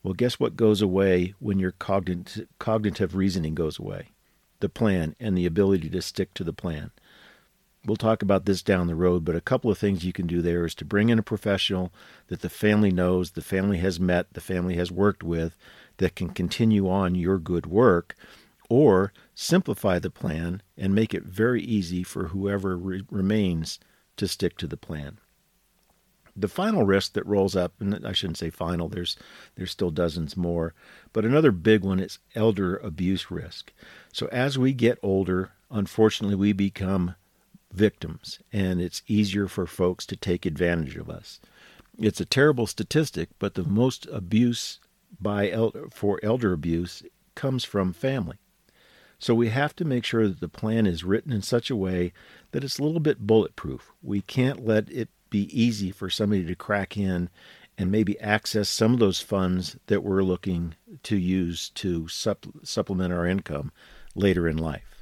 well, 0.02 0.14
guess 0.14 0.40
what 0.40 0.56
goes 0.56 0.82
away 0.82 1.34
when 1.40 1.60
your 1.60 1.74
cognitive, 1.74 3.16
reasoning 3.16 3.56
goes 3.56 3.78
away? 3.78 4.10
The 4.62 4.70
plan 4.70 5.16
and 5.20 5.38
the 5.38 5.46
ability 5.46 5.90
to 5.90 6.02
stick 6.02 6.34
to 6.36 6.44
the 6.44 6.54
plan. 6.54 6.92
We'll 7.86 7.96
talk 7.96 8.22
about 8.22 8.46
this 8.46 8.62
down 8.62 8.88
the 8.88 8.96
road, 8.96 9.24
but 9.24 9.36
a 9.36 9.42
couple 9.42 9.72
of 9.72 9.78
things 9.78 10.04
you 10.04 10.12
can 10.12 10.28
do 10.28 10.42
there 10.42 10.66
is 10.66 10.76
to 10.76 10.86
bring 10.86 11.10
in 11.10 11.18
a 11.18 11.24
professional 11.24 11.94
that 12.28 12.42
the 12.42 12.50
family 12.50 12.92
knows, 12.92 13.32
the 13.32 13.42
family 13.42 13.78
has 13.78 14.00
met, 14.00 14.34
the 14.34 14.42
family 14.42 14.76
has 14.76 14.92
worked 14.92 15.24
with, 15.24 15.56
that 15.98 16.16
can 16.16 16.30
continue 16.30 16.90
on 16.90 17.16
your 17.16 17.40
good 17.40 17.66
work, 17.66 18.16
or 18.70 19.14
simplify 19.34 19.98
the 19.98 20.10
plan 20.10 20.62
and 20.78 20.94
make 20.94 21.14
it 21.14 21.24
very 21.24 21.62
easy 21.62 22.04
for 22.04 22.28
whoever 22.28 22.78
re- 22.78 23.04
remains 23.10 23.80
to 24.18 24.28
stick 24.28 24.58
to 24.58 24.68
the 24.68 24.78
plan. 24.78 25.18
The 26.36 26.48
final 26.48 26.86
risk 26.86 27.14
that 27.14 27.26
rolls 27.26 27.56
up, 27.56 27.74
and 27.80 28.06
I 28.06 28.12
shouldn't 28.12 28.38
say 28.38 28.50
final, 28.50 28.88
there's 28.88 29.18
there's 29.56 29.72
still 29.72 29.90
dozens 29.90 30.38
more, 30.38 30.74
but 31.12 31.26
another 31.26 31.52
big 31.52 31.84
one 31.84 32.00
is 32.00 32.20
elder 32.36 32.78
abuse 32.78 33.32
risk. 33.32 33.74
So 34.14 34.28
as 34.28 34.58
we 34.58 34.74
get 34.74 35.00
older, 35.02 35.52
unfortunately 35.72 36.36
we 36.36 36.54
become 36.54 37.16
victims, 37.72 38.40
and 38.52 38.82
it's 38.82 39.04
easier 39.08 39.48
for 39.48 39.66
folks 39.66 40.06
to 40.08 40.16
take 40.16 40.46
advantage 40.46 40.96
of 40.98 41.10
us. 41.10 41.40
It's 41.98 42.22
a 42.22 42.26
terrible 42.26 42.68
statistic, 42.68 43.30
but 43.40 43.56
the 43.56 43.64
most 43.64 44.08
abuse 44.12 44.80
by 45.20 45.50
elder, 45.50 45.88
for 45.92 46.20
elder 46.24 46.54
abuse 46.54 47.04
comes 47.36 47.64
from 47.64 47.94
family. 47.94 48.38
So 49.18 49.36
we 49.36 49.50
have 49.50 49.76
to 49.76 49.86
make 49.86 50.06
sure 50.06 50.28
that 50.28 50.40
the 50.40 50.48
plan 50.48 50.88
is 50.88 51.04
written 51.04 51.34
in 51.34 51.42
such 51.42 51.70
a 51.70 51.76
way 51.76 52.14
that 52.52 52.64
it's 52.64 52.80
a 52.80 52.84
little 52.84 53.02
bit 53.02 53.28
bulletproof. 53.28 53.92
We 54.02 54.22
can't 54.22 54.66
let 54.66 54.90
it 54.90 55.10
be 55.30 55.50
easy 55.52 55.92
for 55.92 56.10
somebody 56.10 56.46
to 56.46 56.56
crack 56.56 56.96
in 56.96 57.30
and 57.78 57.92
maybe 57.92 58.20
access 58.20 58.70
some 58.70 58.94
of 58.94 59.00
those 59.00 59.20
funds 59.20 59.78
that 59.88 60.04
we're 60.04 60.24
looking 60.24 60.76
to 61.04 61.18
use 61.18 61.70
to 61.70 62.08
supplement 62.08 63.14
our 63.14 63.26
income 63.26 63.72
later 64.16 64.48
in 64.48 64.58
life. 64.58 64.99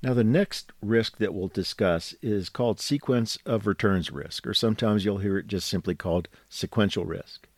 Now, 0.00 0.14
the 0.14 0.22
next 0.22 0.72
risk 0.80 1.18
that 1.18 1.34
we'll 1.34 1.48
discuss 1.48 2.14
is 2.22 2.48
called 2.48 2.78
sequence 2.78 3.36
of 3.44 3.66
returns 3.66 4.12
risk, 4.12 4.46
or 4.46 4.54
sometimes 4.54 5.04
you'll 5.04 5.18
hear 5.18 5.38
it 5.38 5.48
just 5.48 5.66
simply 5.66 5.96
called 5.96 6.28
sequential 6.48 7.04
risk. 7.04 7.48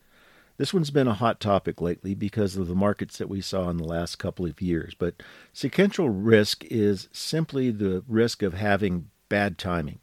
This 0.57 0.73
one's 0.73 0.91
been 0.91 1.09
a 1.09 1.15
hot 1.15 1.39
topic 1.41 1.81
lately 1.81 2.15
because 2.15 2.57
of 2.57 2.67
the 2.67 2.75
markets 2.75 3.19
that 3.19 3.29
we 3.29 3.41
saw 3.41 3.69
in 3.69 3.77
the 3.77 3.85
last 3.85 4.19
couple 4.19 4.47
of 4.47 4.61
years. 4.61 4.95
But 4.95 5.23
sequential 5.53 6.09
risk 6.09 6.65
is 6.65 7.09
simply 7.13 7.71
the 7.71 8.05
risk 8.09 8.43
of 8.43 8.55
having 8.55 9.11
bad 9.29 9.59
timing. 9.59 10.01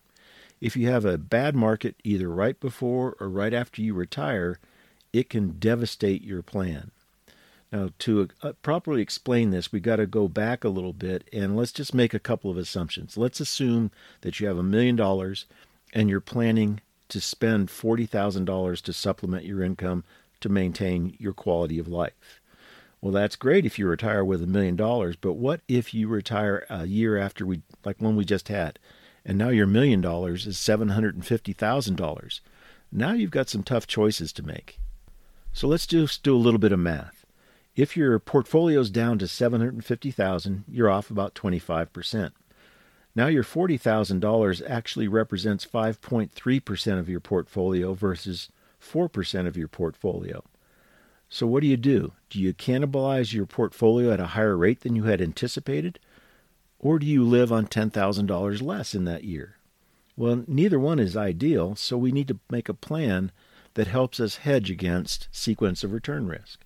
If 0.62 0.76
you 0.76 0.90
have 0.90 1.06
a 1.06 1.18
bad 1.18 1.56
market 1.56 1.96
either 2.04 2.30
right 2.30 2.60
before 2.60 3.16
or 3.20 3.30
right 3.30 3.54
after 3.54 3.82
you 3.82 3.94
retire, 3.94 4.60
it 5.14 5.30
can 5.30 5.60
devastate 5.60 6.24
your 6.24 6.42
plan. 6.42 6.92
Now, 7.72 7.90
to 8.00 8.30
uh, 8.42 8.54
properly 8.62 9.02
explain 9.02 9.52
this, 9.52 9.72
we 9.72 9.82
got 9.82 9.98
to 9.98 10.08
go 10.08 10.28
back 10.28 10.64
a 10.64 10.70
little 10.70 10.94
bit 10.94 11.28
and 11.34 11.56
let's 11.56 11.74
just 11.74 11.94
make 11.94 12.14
a 12.14 12.20
couple 12.20 12.50
of 12.50 12.58
assumptions. 12.58 13.18
Let's 13.18 13.42
assume 13.42 13.92
that 14.22 14.40
you 14.40 14.48
have 14.48 14.58
a 14.58 14.64
million 14.64 14.96
dollars 14.96 15.46
and 15.94 16.10
you're 16.10 16.22
planning 16.22 16.80
to 17.10 17.20
spend 17.20 17.68
$40,000 17.68 18.82
to 18.82 18.94
supplement 18.94 19.46
your 19.46 19.64
income 19.64 20.04
to 20.40 20.50
maintain 20.50 21.16
your 21.20 21.34
quality 21.34 21.78
of 21.80 21.88
life. 21.88 22.42
Well, 23.02 23.12
that's 23.12 23.36
great 23.36 23.66
if 23.66 23.78
you 23.78 23.88
retire 23.88 24.24
with 24.24 24.42
a 24.42 24.48
million 24.48 24.76
dollars, 24.76 25.16
but 25.16 25.34
what 25.34 25.62
if 25.68 25.94
you 25.94 26.08
retire 26.08 26.66
a 26.70 26.86
year 26.86 27.18
after 27.18 27.46
we, 27.46 27.62
like 27.86 28.02
one 28.02 28.16
we 28.16 28.26
just 28.26 28.48
had, 28.48 28.80
and 29.26 29.38
now 29.38 29.50
your 29.50 29.68
million 29.68 30.02
dollars 30.02 30.48
is 30.48 30.58
$750,000? 30.58 32.40
Now 32.92 33.12
you've 33.14 33.32
got 33.32 33.50
some 33.50 33.64
tough 33.64 33.88
choices 33.88 34.32
to 34.34 34.44
make. 34.44 34.80
So 35.54 35.68
let's 35.68 35.88
just 35.88 36.24
do 36.24 36.36
a 36.36 36.38
little 36.38 36.60
bit 36.60 36.72
of 36.72 36.80
math. 36.80 37.17
If 37.78 37.96
your 37.96 38.18
portfolio's 38.18 38.90
down 38.90 39.20
to 39.20 39.28
750,000, 39.28 40.64
you're 40.68 40.90
off 40.90 41.12
about 41.12 41.36
25%. 41.36 42.32
Now 43.16 43.28
your 43.28 43.44
$40,000 43.44 44.64
actually 44.68 45.08
represents 45.08 45.64
5.3% 45.64 47.00
of 47.00 47.08
your 47.08 47.20
portfolio 47.20 47.94
versus 47.94 48.50
4% 48.82 49.48
of 49.48 49.56
your 49.56 49.68
portfolio. 49.68 50.44
So, 51.30 51.46
what 51.46 51.62
do 51.62 51.68
you 51.68 51.78
do? 51.78 52.14
Do 52.32 52.40
you 52.42 52.52
cannibalize 52.52 53.34
your 53.34 53.46
portfolio 53.46 54.12
at 54.12 54.20
a 54.20 54.28
higher 54.28 54.58
rate 54.58 54.80
than 54.80 54.96
you 54.96 55.04
had 55.04 55.22
anticipated? 55.22 56.00
Or 56.80 56.98
do 56.98 57.06
you 57.06 57.24
live 57.24 57.52
on 57.52 57.68
$10,000 57.68 58.62
less 58.64 58.96
in 58.96 59.06
that 59.06 59.24
year? 59.24 59.58
Well, 60.16 60.46
neither 60.48 60.80
one 60.80 60.98
is 60.98 61.16
ideal, 61.16 61.76
so 61.76 61.96
we 61.96 62.12
need 62.12 62.30
to 62.30 62.40
make 62.50 62.70
a 62.70 62.74
plan 62.74 63.32
that 63.76 63.86
helps 63.86 64.20
us 64.20 64.38
hedge 64.38 64.72
against 64.72 65.28
sequence 65.32 65.84
of 65.84 65.92
return 65.92 66.28
risk. 66.28 66.64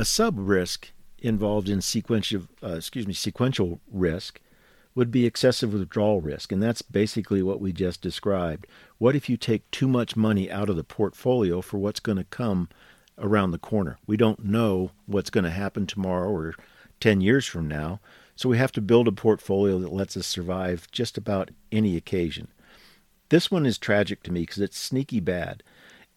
A 0.00 0.04
sub 0.06 0.38
risk 0.38 0.92
involved 1.18 1.68
in 1.68 1.82
sequential, 1.82 2.44
uh, 2.62 2.76
excuse 2.76 3.06
me, 3.06 3.12
sequential 3.12 3.82
risk 3.92 4.40
would 4.94 5.10
be 5.10 5.26
excessive 5.26 5.74
withdrawal 5.74 6.22
risk, 6.22 6.52
and 6.52 6.62
that's 6.62 6.80
basically 6.80 7.42
what 7.42 7.60
we 7.60 7.70
just 7.74 8.00
described. 8.00 8.66
What 8.96 9.14
if 9.14 9.28
you 9.28 9.36
take 9.36 9.70
too 9.70 9.86
much 9.86 10.16
money 10.16 10.50
out 10.50 10.70
of 10.70 10.76
the 10.76 10.84
portfolio 10.84 11.60
for 11.60 11.76
what's 11.76 12.00
going 12.00 12.16
to 12.16 12.24
come 12.24 12.70
around 13.18 13.50
the 13.50 13.58
corner? 13.58 13.98
We 14.06 14.16
don't 14.16 14.42
know 14.42 14.92
what's 15.04 15.28
going 15.28 15.44
to 15.44 15.50
happen 15.50 15.86
tomorrow 15.86 16.30
or 16.30 16.54
10 17.00 17.20
years 17.20 17.44
from 17.44 17.68
now, 17.68 18.00
so 18.34 18.48
we 18.48 18.56
have 18.56 18.72
to 18.72 18.80
build 18.80 19.06
a 19.06 19.12
portfolio 19.12 19.78
that 19.80 19.92
lets 19.92 20.16
us 20.16 20.26
survive 20.26 20.88
just 20.90 21.18
about 21.18 21.50
any 21.70 21.94
occasion. 21.98 22.48
This 23.28 23.50
one 23.50 23.66
is 23.66 23.76
tragic 23.76 24.22
to 24.22 24.32
me 24.32 24.40
because 24.40 24.60
it's 24.60 24.78
sneaky 24.78 25.20
bad. 25.20 25.62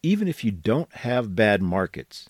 Even 0.01 0.29
if 0.29 0.41
you 0.41 0.51
don't 0.51 0.93
have 0.93 1.35
bad 1.35 1.61
markets, 1.61 2.29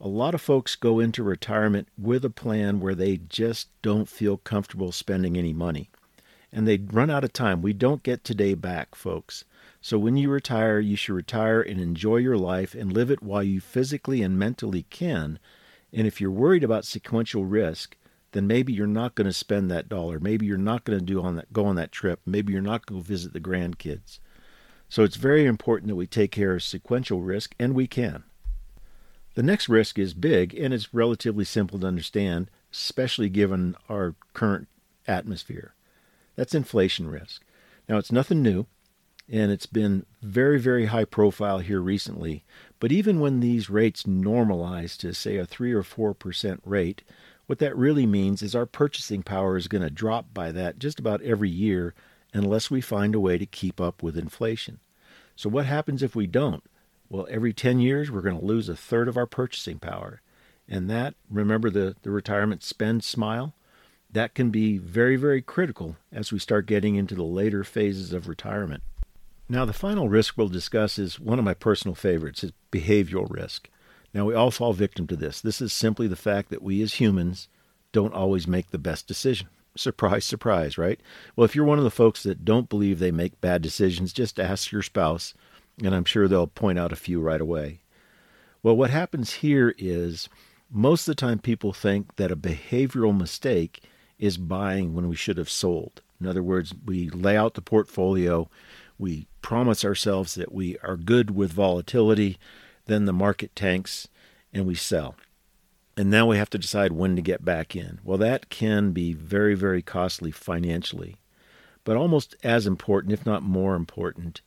a 0.00 0.08
lot 0.08 0.34
of 0.34 0.40
folks 0.40 0.76
go 0.76 1.00
into 1.00 1.22
retirement 1.22 1.88
with 1.98 2.24
a 2.24 2.30
plan 2.30 2.78
where 2.78 2.94
they 2.94 3.16
just 3.16 3.68
don't 3.82 4.08
feel 4.08 4.36
comfortable 4.36 4.92
spending 4.92 5.36
any 5.36 5.52
money. 5.52 5.90
And 6.52 6.66
they 6.66 6.78
run 6.78 7.10
out 7.10 7.24
of 7.24 7.32
time. 7.32 7.60
We 7.60 7.72
don't 7.72 8.02
get 8.02 8.24
today 8.24 8.54
back, 8.54 8.94
folks. 8.94 9.44
So 9.80 9.98
when 9.98 10.16
you 10.16 10.30
retire, 10.30 10.78
you 10.78 10.96
should 10.96 11.14
retire 11.14 11.60
and 11.60 11.80
enjoy 11.80 12.16
your 12.16 12.38
life 12.38 12.74
and 12.74 12.92
live 12.92 13.10
it 13.10 13.22
while 13.22 13.42
you 13.42 13.60
physically 13.60 14.22
and 14.22 14.38
mentally 14.38 14.84
can. 14.84 15.38
And 15.92 16.06
if 16.06 16.20
you're 16.20 16.30
worried 16.30 16.64
about 16.64 16.84
sequential 16.84 17.44
risk, 17.44 17.96
then 18.32 18.46
maybe 18.46 18.72
you're 18.72 18.86
not 18.86 19.14
going 19.14 19.26
to 19.26 19.32
spend 19.32 19.70
that 19.70 19.88
dollar. 19.88 20.20
Maybe 20.20 20.46
you're 20.46 20.58
not 20.58 20.84
going 20.84 20.98
to 20.98 21.04
do 21.04 21.20
on 21.22 21.36
that 21.36 21.52
go 21.52 21.66
on 21.66 21.76
that 21.76 21.92
trip. 21.92 22.20
Maybe 22.24 22.52
you're 22.52 22.62
not 22.62 22.86
going 22.86 23.02
to 23.02 23.06
visit 23.06 23.32
the 23.32 23.40
grandkids. 23.40 24.20
So 24.88 25.02
it's 25.02 25.16
very 25.16 25.44
important 25.44 25.88
that 25.88 25.96
we 25.96 26.06
take 26.06 26.32
care 26.32 26.54
of 26.54 26.62
sequential 26.62 27.22
risk, 27.22 27.54
and 27.58 27.74
we 27.74 27.86
can. 27.86 28.24
The 29.34 29.42
next 29.42 29.68
risk 29.68 29.98
is 29.98 30.14
big 30.14 30.54
and 30.54 30.74
it's 30.74 30.92
relatively 30.92 31.44
simple 31.44 31.78
to 31.80 31.86
understand, 31.86 32.50
especially 32.72 33.28
given 33.28 33.76
our 33.88 34.14
current 34.34 34.68
atmosphere. 35.06 35.74
That's 36.36 36.54
inflation 36.54 37.08
risk. 37.08 37.42
Now, 37.88 37.98
it's 37.98 38.12
nothing 38.12 38.42
new, 38.42 38.66
and 39.30 39.50
it's 39.50 39.66
been 39.66 40.06
very, 40.22 40.58
very 40.58 40.86
high 40.86 41.04
profile 41.04 41.58
here 41.58 41.80
recently. 41.80 42.44
But 42.80 42.92
even 42.92 43.20
when 43.20 43.40
these 43.40 43.70
rates 43.70 44.04
normalize 44.04 44.96
to, 44.98 45.14
say, 45.14 45.36
a 45.36 45.46
3 45.46 45.72
or 45.72 45.82
4% 45.82 46.60
rate, 46.64 47.02
what 47.46 47.58
that 47.58 47.76
really 47.76 48.06
means 48.06 48.42
is 48.42 48.54
our 48.54 48.66
purchasing 48.66 49.22
power 49.22 49.56
is 49.56 49.68
going 49.68 49.82
to 49.82 49.90
drop 49.90 50.34
by 50.34 50.52
that 50.52 50.78
just 50.78 51.00
about 51.00 51.22
every 51.22 51.48
year 51.50 51.94
unless 52.34 52.70
we 52.70 52.80
find 52.80 53.14
a 53.14 53.20
way 53.20 53.38
to 53.38 53.46
keep 53.46 53.80
up 53.80 54.02
with 54.02 54.18
inflation. 54.18 54.80
So, 55.34 55.48
what 55.48 55.66
happens 55.66 56.02
if 56.02 56.14
we 56.14 56.26
don't? 56.26 56.62
Well, 57.10 57.26
every 57.30 57.52
10 57.52 57.80
years, 57.80 58.10
we're 58.10 58.20
going 58.20 58.38
to 58.38 58.44
lose 58.44 58.68
a 58.68 58.76
third 58.76 59.08
of 59.08 59.16
our 59.16 59.26
purchasing 59.26 59.78
power. 59.78 60.20
And 60.68 60.90
that, 60.90 61.14
remember 61.30 61.70
the, 61.70 61.96
the 62.02 62.10
retirement 62.10 62.62
spend 62.62 63.02
smile? 63.02 63.54
That 64.10 64.34
can 64.34 64.50
be 64.50 64.78
very, 64.78 65.16
very 65.16 65.40
critical 65.40 65.96
as 66.12 66.32
we 66.32 66.38
start 66.38 66.66
getting 66.66 66.96
into 66.96 67.14
the 67.14 67.22
later 67.22 67.64
phases 67.64 68.12
of 68.12 68.28
retirement. 68.28 68.82
Now, 69.48 69.64
the 69.64 69.72
final 69.72 70.10
risk 70.10 70.36
we'll 70.36 70.48
discuss 70.48 70.98
is 70.98 71.18
one 71.18 71.38
of 71.38 71.44
my 71.44 71.54
personal 71.54 71.94
favorites, 71.94 72.44
is 72.44 72.52
behavioral 72.70 73.30
risk. 73.30 73.70
Now, 74.12 74.26
we 74.26 74.34
all 74.34 74.50
fall 74.50 74.74
victim 74.74 75.06
to 75.06 75.16
this. 75.16 75.40
This 75.40 75.62
is 75.62 75.72
simply 75.72 76.06
the 76.06 76.16
fact 76.16 76.50
that 76.50 76.62
we 76.62 76.82
as 76.82 76.94
humans 76.94 77.48
don't 77.92 78.12
always 78.12 78.46
make 78.46 78.70
the 78.70 78.78
best 78.78 79.06
decision. 79.06 79.48
Surprise, 79.76 80.24
surprise, 80.24 80.76
right? 80.76 81.00
Well, 81.36 81.44
if 81.44 81.54
you're 81.54 81.64
one 81.64 81.78
of 81.78 81.84
the 81.84 81.90
folks 81.90 82.24
that 82.24 82.44
don't 82.44 82.68
believe 82.68 82.98
they 82.98 83.12
make 83.12 83.40
bad 83.40 83.62
decisions, 83.62 84.12
just 84.12 84.40
ask 84.40 84.72
your 84.72 84.82
spouse 84.82 85.34
and 85.82 85.94
I'm 85.94 86.04
sure 86.04 86.28
they'll 86.28 86.46
point 86.46 86.78
out 86.78 86.92
a 86.92 86.96
few 86.96 87.20
right 87.20 87.40
away. 87.40 87.80
Well, 88.62 88.76
what 88.76 88.90
happens 88.90 89.34
here 89.34 89.74
is 89.78 90.28
most 90.70 91.08
of 91.08 91.12
the 91.16 91.20
time 91.20 91.38
people 91.38 91.72
think 91.72 92.16
that 92.16 92.32
a 92.32 92.36
behavioral 92.36 93.16
mistake 93.16 93.82
is 94.18 94.36
buying 94.36 94.94
when 94.94 95.08
we 95.08 95.16
should 95.16 95.38
have 95.38 95.50
sold. 95.50 96.02
In 96.20 96.26
other 96.26 96.42
words, 96.42 96.74
we 96.84 97.08
lay 97.10 97.36
out 97.36 97.54
the 97.54 97.62
portfolio, 97.62 98.50
we 98.98 99.28
promise 99.42 99.84
ourselves 99.84 100.34
that 100.34 100.52
we 100.52 100.76
are 100.78 100.96
good 100.96 101.30
with 101.30 101.52
volatility, 101.52 102.38
then 102.86 103.04
the 103.04 103.12
market 103.12 103.54
tanks 103.54 104.08
and 104.52 104.66
we 104.66 104.74
sell. 104.74 105.14
And 105.96 106.10
now 106.10 106.26
we 106.26 106.36
have 106.36 106.50
to 106.50 106.58
decide 106.58 106.92
when 106.92 107.16
to 107.16 107.22
get 107.22 107.44
back 107.44 107.74
in. 107.74 108.00
Well, 108.04 108.18
that 108.18 108.48
can 108.50 108.92
be 108.92 109.12
very, 109.12 109.54
very 109.54 109.82
costly 109.82 110.30
financially. 110.30 111.16
But 111.84 111.96
almost 111.96 112.36
as 112.42 112.66
important, 112.66 113.12
if 113.12 113.24
not 113.24 113.42
more 113.42 113.74
important, 113.74 114.42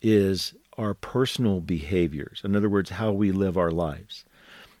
is 0.00 0.54
our 0.78 0.94
personal 0.94 1.60
behaviors. 1.60 2.40
In 2.44 2.56
other 2.56 2.68
words, 2.68 2.90
how 2.90 3.12
we 3.12 3.32
live 3.32 3.56
our 3.56 3.70
lives. 3.70 4.24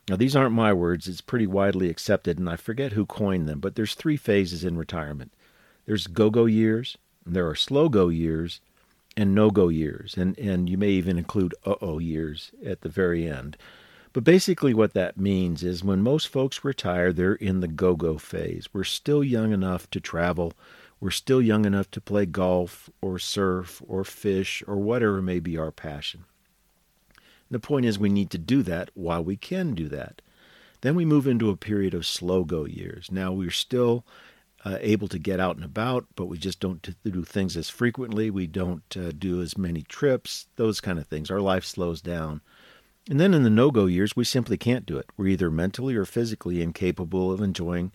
Now, 0.08 0.16
these 0.16 0.34
aren't 0.34 0.54
my 0.54 0.72
words, 0.72 1.06
it's 1.06 1.20
pretty 1.20 1.46
widely 1.46 1.88
accepted, 1.88 2.38
and 2.38 2.48
I 2.48 2.56
forget 2.56 2.92
who 2.92 3.06
coined 3.06 3.48
them, 3.48 3.60
but 3.60 3.76
there's 3.76 3.94
three 3.94 4.16
phases 4.16 4.64
in 4.64 4.76
retirement 4.76 5.32
there's 5.86 6.06
go 6.06 6.30
go 6.30 6.46
years, 6.46 6.96
there 7.26 7.48
are 7.48 7.54
slow 7.54 7.88
go 7.88 8.08
years, 8.08 8.60
and 9.16 9.34
no 9.34 9.50
go 9.50 9.68
years. 9.68 10.16
And, 10.16 10.38
and 10.38 10.68
you 10.68 10.78
may 10.78 10.90
even 10.90 11.18
include 11.18 11.54
uh 11.66 11.74
oh 11.80 11.98
years 11.98 12.52
at 12.64 12.82
the 12.82 12.88
very 12.88 13.28
end. 13.28 13.56
But 14.12 14.24
basically, 14.24 14.74
what 14.74 14.94
that 14.94 15.16
means 15.16 15.62
is 15.62 15.82
when 15.82 16.02
most 16.02 16.28
folks 16.28 16.64
retire, 16.64 17.12
they're 17.12 17.34
in 17.34 17.60
the 17.60 17.68
go 17.68 17.96
go 17.96 18.18
phase. 18.18 18.68
We're 18.72 18.84
still 18.84 19.24
young 19.24 19.52
enough 19.52 19.88
to 19.90 20.00
travel. 20.00 20.52
We're 21.02 21.10
still 21.10 21.42
young 21.42 21.64
enough 21.64 21.90
to 21.90 22.00
play 22.00 22.26
golf 22.26 22.88
or 23.00 23.18
surf 23.18 23.82
or 23.88 24.04
fish 24.04 24.62
or 24.68 24.76
whatever 24.76 25.20
may 25.20 25.40
be 25.40 25.58
our 25.58 25.72
passion. 25.72 26.26
The 27.50 27.58
point 27.58 27.86
is, 27.86 27.98
we 27.98 28.08
need 28.08 28.30
to 28.30 28.38
do 28.38 28.62
that 28.62 28.90
while 28.94 29.24
we 29.24 29.36
can 29.36 29.74
do 29.74 29.88
that. 29.88 30.22
Then 30.82 30.94
we 30.94 31.04
move 31.04 31.26
into 31.26 31.50
a 31.50 31.56
period 31.56 31.92
of 31.92 32.06
slow 32.06 32.44
go 32.44 32.66
years. 32.66 33.10
Now 33.10 33.32
we're 33.32 33.50
still 33.50 34.06
uh, 34.64 34.78
able 34.80 35.08
to 35.08 35.18
get 35.18 35.40
out 35.40 35.56
and 35.56 35.64
about, 35.64 36.06
but 36.14 36.26
we 36.26 36.38
just 36.38 36.60
don't 36.60 36.94
do 37.02 37.24
things 37.24 37.56
as 37.56 37.68
frequently. 37.68 38.30
We 38.30 38.46
don't 38.46 38.96
uh, 38.96 39.10
do 39.10 39.42
as 39.42 39.58
many 39.58 39.82
trips, 39.82 40.46
those 40.54 40.80
kind 40.80 41.00
of 41.00 41.08
things. 41.08 41.32
Our 41.32 41.40
life 41.40 41.64
slows 41.64 42.00
down. 42.00 42.42
And 43.10 43.18
then 43.18 43.34
in 43.34 43.42
the 43.42 43.50
no 43.50 43.72
go 43.72 43.86
years, 43.86 44.14
we 44.14 44.22
simply 44.22 44.56
can't 44.56 44.86
do 44.86 44.98
it. 44.98 45.06
We're 45.16 45.26
either 45.26 45.50
mentally 45.50 45.96
or 45.96 46.04
physically 46.04 46.62
incapable 46.62 47.32
of 47.32 47.40
enjoying 47.40 47.90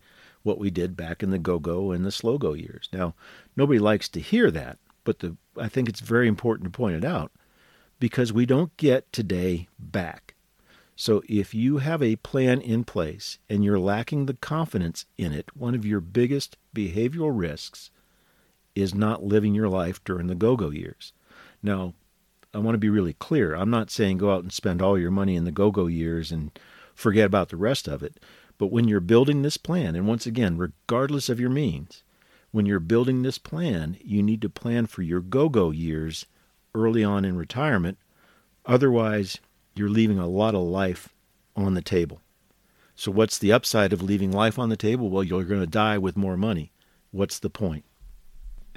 what 0.47 0.57
we 0.57 0.71
did 0.71 0.95
back 0.95 1.21
in 1.21 1.29
the 1.29 1.37
go 1.37 1.59
go 1.59 1.91
and 1.91 2.05
the 2.05 2.11
slow 2.11 2.37
go 2.37 2.53
years. 2.53 2.89
Now, 2.93 3.13
nobody 3.55 3.77
likes 3.77 4.07
to 4.09 4.19
hear 4.19 4.49
that, 4.51 4.79
but 5.03 5.19
the, 5.19 5.35
I 5.57 5.67
think 5.67 5.89
it's 5.89 5.99
very 5.99 6.27
important 6.27 6.65
to 6.65 6.75
point 6.75 6.95
it 6.95 7.05
out 7.05 7.31
because 7.99 8.31
we 8.31 8.45
don't 8.45 8.75
get 8.77 9.11
today 9.11 9.67
back. 9.77 10.35
So 10.95 11.21
if 11.29 11.53
you 11.53 11.77
have 11.77 12.01
a 12.01 12.15
plan 12.15 12.61
in 12.61 12.83
place 12.83 13.37
and 13.49 13.63
you're 13.63 13.77
lacking 13.77 14.25
the 14.25 14.33
confidence 14.33 15.05
in 15.17 15.33
it, 15.33 15.55
one 15.55 15.75
of 15.75 15.85
your 15.85 15.99
biggest 15.99 16.57
behavioral 16.75 17.31
risks 17.33 17.91
is 18.73 18.95
not 18.95 19.23
living 19.23 19.53
your 19.53 19.69
life 19.69 20.03
during 20.03 20.27
the 20.27 20.35
go 20.35 20.55
go 20.55 20.69
years. 20.69 21.13
Now, 21.61 21.93
I 22.53 22.59
want 22.59 22.75
to 22.75 22.79
be 22.79 22.89
really 22.89 23.13
clear. 23.13 23.53
I'm 23.53 23.69
not 23.69 23.91
saying 23.91 24.17
go 24.17 24.33
out 24.33 24.43
and 24.43 24.51
spend 24.51 24.81
all 24.81 24.97
your 24.97 25.11
money 25.11 25.35
in 25.35 25.43
the 25.43 25.51
go 25.51 25.69
go 25.71 25.87
years 25.87 26.31
and 26.31 26.57
forget 26.95 27.25
about 27.25 27.49
the 27.49 27.57
rest 27.57 27.87
of 27.87 28.01
it. 28.01 28.17
But 28.57 28.71
when 28.71 28.87
you're 28.87 28.99
building 28.99 29.41
this 29.41 29.57
plan, 29.57 29.95
and 29.95 30.07
once 30.07 30.25
again, 30.25 30.57
regardless 30.57 31.29
of 31.29 31.39
your 31.39 31.49
means, 31.49 32.03
when 32.51 32.65
you're 32.65 32.79
building 32.79 33.21
this 33.21 33.37
plan, 33.37 33.97
you 34.01 34.23
need 34.23 34.41
to 34.41 34.49
plan 34.49 34.87
for 34.87 35.03
your 35.03 35.19
go 35.19 35.49
go 35.49 35.71
years 35.71 36.25
early 36.73 37.03
on 37.03 37.25
in 37.25 37.37
retirement. 37.37 37.97
Otherwise, 38.65 39.39
you're 39.75 39.89
leaving 39.89 40.17
a 40.17 40.27
lot 40.27 40.55
of 40.55 40.61
life 40.61 41.09
on 41.55 41.73
the 41.73 41.81
table. 41.81 42.21
So, 42.95 43.11
what's 43.11 43.37
the 43.37 43.51
upside 43.51 43.93
of 43.93 44.01
leaving 44.01 44.31
life 44.31 44.57
on 44.57 44.69
the 44.69 44.77
table? 44.77 45.09
Well, 45.09 45.23
you're 45.23 45.43
going 45.43 45.61
to 45.61 45.67
die 45.67 45.99
with 45.99 46.17
more 46.17 46.35
money. 46.35 46.71
What's 47.11 47.37
the 47.37 47.49
point? 47.49 47.83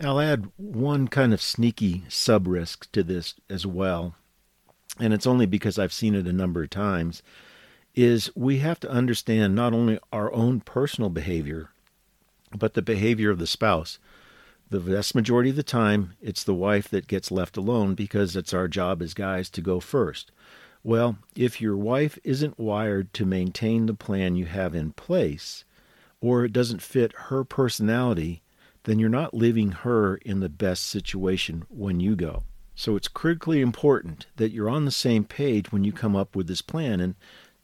I'll 0.03 0.21
add 0.21 0.51
one 0.57 1.09
kind 1.09 1.33
of 1.33 1.43
sneaky 1.43 2.05
sub 2.09 2.47
risk 2.47 2.91
to 2.93 3.03
this 3.03 3.35
as 3.49 3.67
well, 3.67 4.15
and 4.99 5.13
it's 5.13 5.27
only 5.27 5.47
because 5.47 5.79
I've 5.79 5.93
seen 5.93 6.15
it 6.15 6.27
a 6.27 6.33
number 6.33 6.63
of 6.63 6.71
times. 6.71 7.23
Is 8.03 8.31
we 8.35 8.61
have 8.61 8.81
to 8.81 8.91
understand 8.91 9.55
not 9.55 9.75
only 9.75 9.99
our 10.11 10.33
own 10.33 10.61
personal 10.61 11.11
behavior, 11.11 11.69
but 12.57 12.73
the 12.73 12.81
behavior 12.81 13.29
of 13.29 13.39
the 13.39 13.47
spouse. 13.47 13.99
The 14.71 14.81
vast 14.81 15.15
majority 15.15 15.51
of 15.51 15.57
the 15.57 15.63
time, 15.63 16.15
it's 16.23 16.43
the 16.43 16.55
wife 16.55 16.89
that 16.89 17.09
gets 17.09 17.31
left 17.31 17.59
alone 17.59 17.95
because 17.95 18.37
it's 18.37 18.55
our 18.55 18.69
job 18.69 19.03
as 19.03 19.13
guys 19.13 19.51
to 19.51 19.61
go 19.61 19.81
first. 19.81 20.33
Well, 20.83 21.19
if 21.37 21.61
your 21.61 21.77
wife 21.77 22.19
isn't 22.25 22.59
wired 22.59 23.13
to 23.13 23.27
maintain 23.27 23.85
the 23.85 23.93
plan 23.93 24.35
you 24.35 24.47
have 24.47 24.75
in 24.75 24.93
place, 24.93 25.65
or 26.23 26.47
it 26.47 26.55
doesn't 26.55 26.81
fit 26.81 27.13
her 27.29 27.45
personality, 27.45 28.41
then 28.85 28.99
you're 28.99 29.11
not 29.11 29.35
leaving 29.35 29.73
her 29.73 30.17
in 30.17 30.41
the 30.41 30.49
best 30.49 30.87
situation 30.87 31.65
when 31.69 32.01
you 32.01 32.17
go. 32.17 32.45
So 32.75 32.97
it's 32.97 33.09
critically 33.09 33.61
important 33.61 34.27
that 34.37 34.53
you're 34.53 34.71
on 34.71 34.87
the 34.87 34.91
same 34.91 35.25
page 35.25 35.71
when 35.71 35.85
you 35.85 35.93
come 35.93 36.17
up 36.17 36.35
with 36.35 36.47
this 36.47 36.63
plan. 36.63 36.99
And 36.99 37.15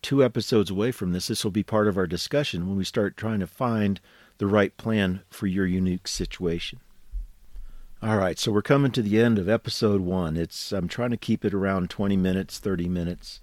two 0.07 0.23
episodes 0.23 0.71
away 0.71 0.93
from 0.93 1.13
this, 1.13 1.27
this 1.27 1.43
will 1.43 1.51
be 1.51 1.65
part 1.65 1.89
of 1.89 1.99
our 1.99 2.07
discussion 2.07 2.69
when 2.69 2.77
we 2.77 2.85
start 2.85 3.17
trying 3.17 3.41
to 3.41 3.47
find 3.47 4.01
the 4.39 4.47
right 4.47 4.77
plan 4.77 5.21
for 5.29 5.49
your 5.49 5.67
unique 5.67 6.07
situation. 6.07 6.79
All 8.01 8.17
right, 8.17 8.39
so 8.39 8.53
we're 8.53 8.63
coming 8.63 8.93
to 8.93 9.03
the 9.03 9.21
end 9.21 9.37
of 9.37 9.49
episode 9.49 10.03
one. 10.03 10.37
It's 10.37 10.71
I'm 10.71 10.87
trying 10.87 11.11
to 11.11 11.17
keep 11.17 11.45
it 11.45 11.53
around 11.53 11.91
20 11.91 12.17
minutes, 12.17 12.61
30 12.61 12.89
minutes. 12.89 13.41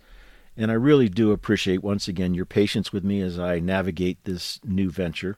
And 0.55 0.71
I 0.71 0.75
really 0.75 1.09
do 1.09 1.33
appreciate 1.33 1.83
once 1.83 2.07
again 2.07 2.33
your 2.33 2.45
patience 2.45 2.93
with 2.93 3.03
me 3.03 3.19
as 3.19 3.37
I 3.37 3.59
navigate 3.59 4.23
this 4.23 4.61
new 4.63 4.89
venture. 4.89 5.35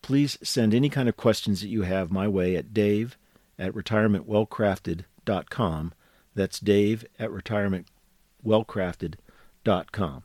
Please 0.00 0.38
send 0.42 0.72
any 0.72 0.88
kind 0.88 1.06
of 1.06 1.18
questions 1.18 1.60
that 1.60 1.68
you 1.68 1.82
have 1.82 2.10
my 2.10 2.26
way 2.26 2.56
at 2.56 2.72
dave 2.72 3.18
at 3.58 3.74
retirementwellcrafted.com. 3.74 5.92
That's 6.34 6.58
dave 6.58 7.04
at 7.18 7.28
retirementwellcrafted.com. 7.28 10.24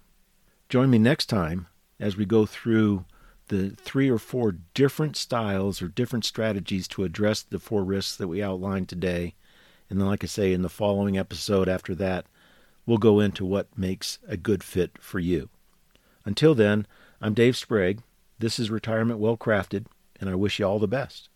Join 0.70 0.90
me 0.90 0.98
next 0.98 1.28
time 1.28 1.68
as 1.98 2.18
we 2.18 2.26
go 2.26 2.46
through 2.46 3.06
the 3.48 3.70
three 3.70 4.10
or 4.10 4.18
four 4.18 4.58
different 4.74 5.16
styles 5.16 5.82
or 5.82 5.88
different 5.88 6.26
strategies 6.26 6.90
to 6.90 7.06
address 7.06 7.42
the 7.42 7.60
four 7.60 7.86
risks 7.86 8.18
that 8.18 8.28
we 8.28 8.44
outlined 8.44 8.90
today. 8.90 9.34
And 9.90 9.98
then, 9.98 10.08
like 10.08 10.26
I 10.26 10.28
say, 10.28 10.52
in 10.52 10.64
the 10.64 10.70
following 10.70 11.18
episode 11.18 11.70
after 11.70 11.96
that, 11.96 12.26
we'll 12.86 12.98
go 12.98 13.22
into 13.22 13.46
what 13.46 13.78
makes 13.78 14.20
a 14.28 14.36
good 14.36 14.62
fit 14.62 14.98
for 15.00 15.20
you. 15.20 15.48
Until 16.26 16.54
then, 16.54 16.86
I'm 17.22 17.34
Dave 17.34 17.56
Sprague. 17.56 18.02
This 18.38 18.60
is 18.60 18.70
Retirement 18.70 19.20
Well 19.20 19.38
Crafted, 19.38 19.86
and 20.20 20.30
I 20.30 20.36
wish 20.36 20.60
you 20.60 20.66
all 20.66 20.80
the 20.80 20.88
best. 20.88 21.30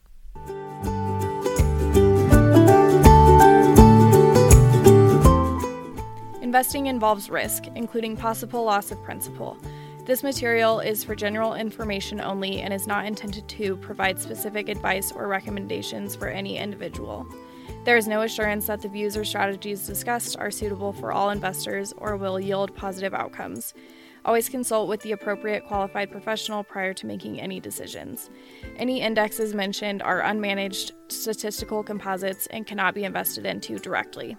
Investing 6.52 6.88
involves 6.88 7.30
risk, 7.30 7.68
including 7.76 8.18
possible 8.18 8.66
loss 8.66 8.92
of 8.92 9.02
principal. 9.06 9.58
This 10.06 10.22
material 10.22 10.82
is 10.82 11.02
for 11.02 11.16
general 11.16 11.54
information 11.54 12.20
only 12.20 12.60
and 12.60 12.74
is 12.74 12.88
not 12.88 13.06
intended 13.06 13.48
to 13.48 13.78
provide 13.78 14.20
specific 14.20 14.68
advice 14.68 15.14
or 15.14 15.30
recommendations 15.30 16.14
for 16.14 16.28
any 16.28 16.58
individual. 16.58 17.26
There 17.86 17.96
is 17.96 18.06
no 18.06 18.24
assurance 18.24 18.68
that 18.68 18.82
the 18.82 18.90
views 18.90 19.16
or 19.16 19.24
strategies 19.24 19.88
discussed 19.88 20.38
are 20.40 20.52
suitable 20.52 20.92
for 20.92 21.14
all 21.14 21.30
investors 21.30 21.94
or 21.96 22.18
will 22.18 22.38
yield 22.38 22.76
positive 22.76 23.14
outcomes. 23.14 23.74
Always 24.26 24.50
consult 24.50 24.90
with 24.90 25.00
the 25.04 25.14
appropriate 25.14 25.66
qualified 25.66 26.12
professional 26.12 26.66
prior 26.66 26.94
to 26.96 27.08
making 27.08 27.40
any 27.40 27.62
decisions. 27.62 28.30
Any 28.76 29.00
indexes 29.00 29.54
mentioned 29.54 30.02
are 30.02 30.22
unmanaged 30.22 30.92
statistical 31.08 31.82
composites 31.82 32.48
and 32.48 32.68
cannot 32.68 32.94
be 32.94 33.06
invested 33.06 33.46
into 33.46 33.80
directly. 33.80 34.36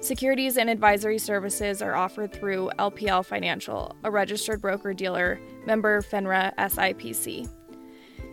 Securities 0.00 0.56
and 0.56 0.70
advisory 0.70 1.18
services 1.18 1.82
are 1.82 1.94
offered 1.94 2.32
through 2.32 2.70
LPL 2.78 3.22
Financial, 3.22 3.94
a 4.02 4.10
registered 4.10 4.62
broker 4.62 4.94
dealer, 4.94 5.38
member 5.66 6.00
FINRA 6.00 6.54
SIPC. 6.56 7.46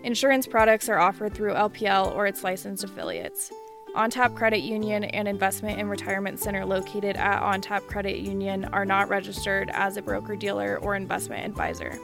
Insurance 0.03 0.47
products 0.47 0.87
are 0.87 0.99
offered 0.99 1.33
through 1.33 1.53
LPL 1.53 2.15
or 2.15 2.25
its 2.25 2.41
licensed 2.41 2.85
affiliates. 2.85 3.51
OnTap 3.97 4.33
Credit 4.33 4.59
Union 4.59 5.03
and 5.03 5.27
Investment 5.27 5.77
and 5.77 5.89
Retirement 5.89 6.39
Center 6.39 6.63
located 6.65 7.17
at 7.17 7.41
OnTap 7.41 7.85
Credit 7.87 8.19
Union 8.19 8.63
are 8.65 8.85
not 8.85 9.09
registered 9.09 9.69
as 9.73 9.97
a 9.97 10.01
broker 10.01 10.37
dealer 10.37 10.79
or 10.81 10.95
investment 10.95 11.45
advisor. 11.45 11.99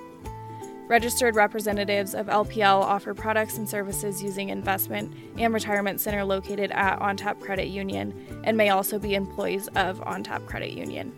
Registered 0.87 1.35
representatives 1.35 2.13
of 2.13 2.27
LPL 2.27 2.81
offer 2.81 3.13
products 3.13 3.57
and 3.57 3.67
services 3.67 4.21
using 4.21 4.49
Investment 4.49 5.13
and 5.37 5.53
Retirement 5.53 6.01
Center 6.01 6.25
located 6.25 6.71
at 6.71 6.99
OnTap 6.99 7.39
Credit 7.39 7.67
Union 7.67 8.41
and 8.43 8.57
may 8.57 8.69
also 8.69 8.99
be 8.99 9.15
employees 9.15 9.69
of 9.75 10.01
OnTap 10.01 10.45
Credit 10.45 10.71
Union. 10.71 11.13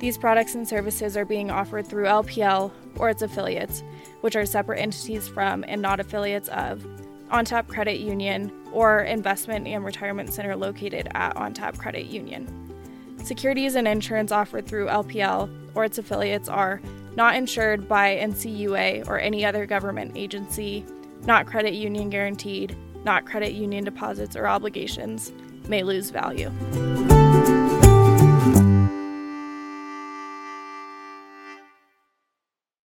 These 0.00 0.18
products 0.18 0.56
and 0.56 0.66
services 0.66 1.16
are 1.16 1.24
being 1.24 1.50
offered 1.50 1.86
through 1.86 2.06
LPL 2.06 2.72
or 2.96 3.10
its 3.10 3.22
affiliates, 3.22 3.84
which 4.22 4.34
are 4.34 4.44
separate 4.44 4.80
entities 4.80 5.28
from 5.28 5.64
and 5.68 5.80
not 5.80 6.00
affiliates 6.00 6.48
of 6.48 6.84
OnTap 7.30 7.68
Credit 7.68 8.00
Union 8.00 8.50
or 8.72 9.00
Investment 9.00 9.68
and 9.68 9.84
Retirement 9.84 10.32
Center 10.32 10.56
located 10.56 11.06
at 11.14 11.36
OnTap 11.36 11.78
Credit 11.78 12.06
Union. 12.06 12.74
Securities 13.22 13.76
and 13.76 13.86
insurance 13.86 14.32
offered 14.32 14.66
through 14.66 14.86
LPL 14.86 15.48
or 15.74 15.84
its 15.84 15.98
affiliates 15.98 16.48
are 16.48 16.80
not 17.16 17.34
insured 17.34 17.88
by 17.88 18.16
NCUA 18.16 19.06
or 19.08 19.18
any 19.18 19.44
other 19.44 19.66
government 19.66 20.12
agency, 20.16 20.84
not 21.26 21.46
credit 21.46 21.74
union 21.74 22.10
guaranteed, 22.10 22.76
not 23.04 23.26
credit 23.26 23.52
union 23.52 23.84
deposits 23.84 24.36
or 24.36 24.46
obligations, 24.46 25.32
may 25.68 25.82
lose 25.82 26.10
value. 26.10 26.50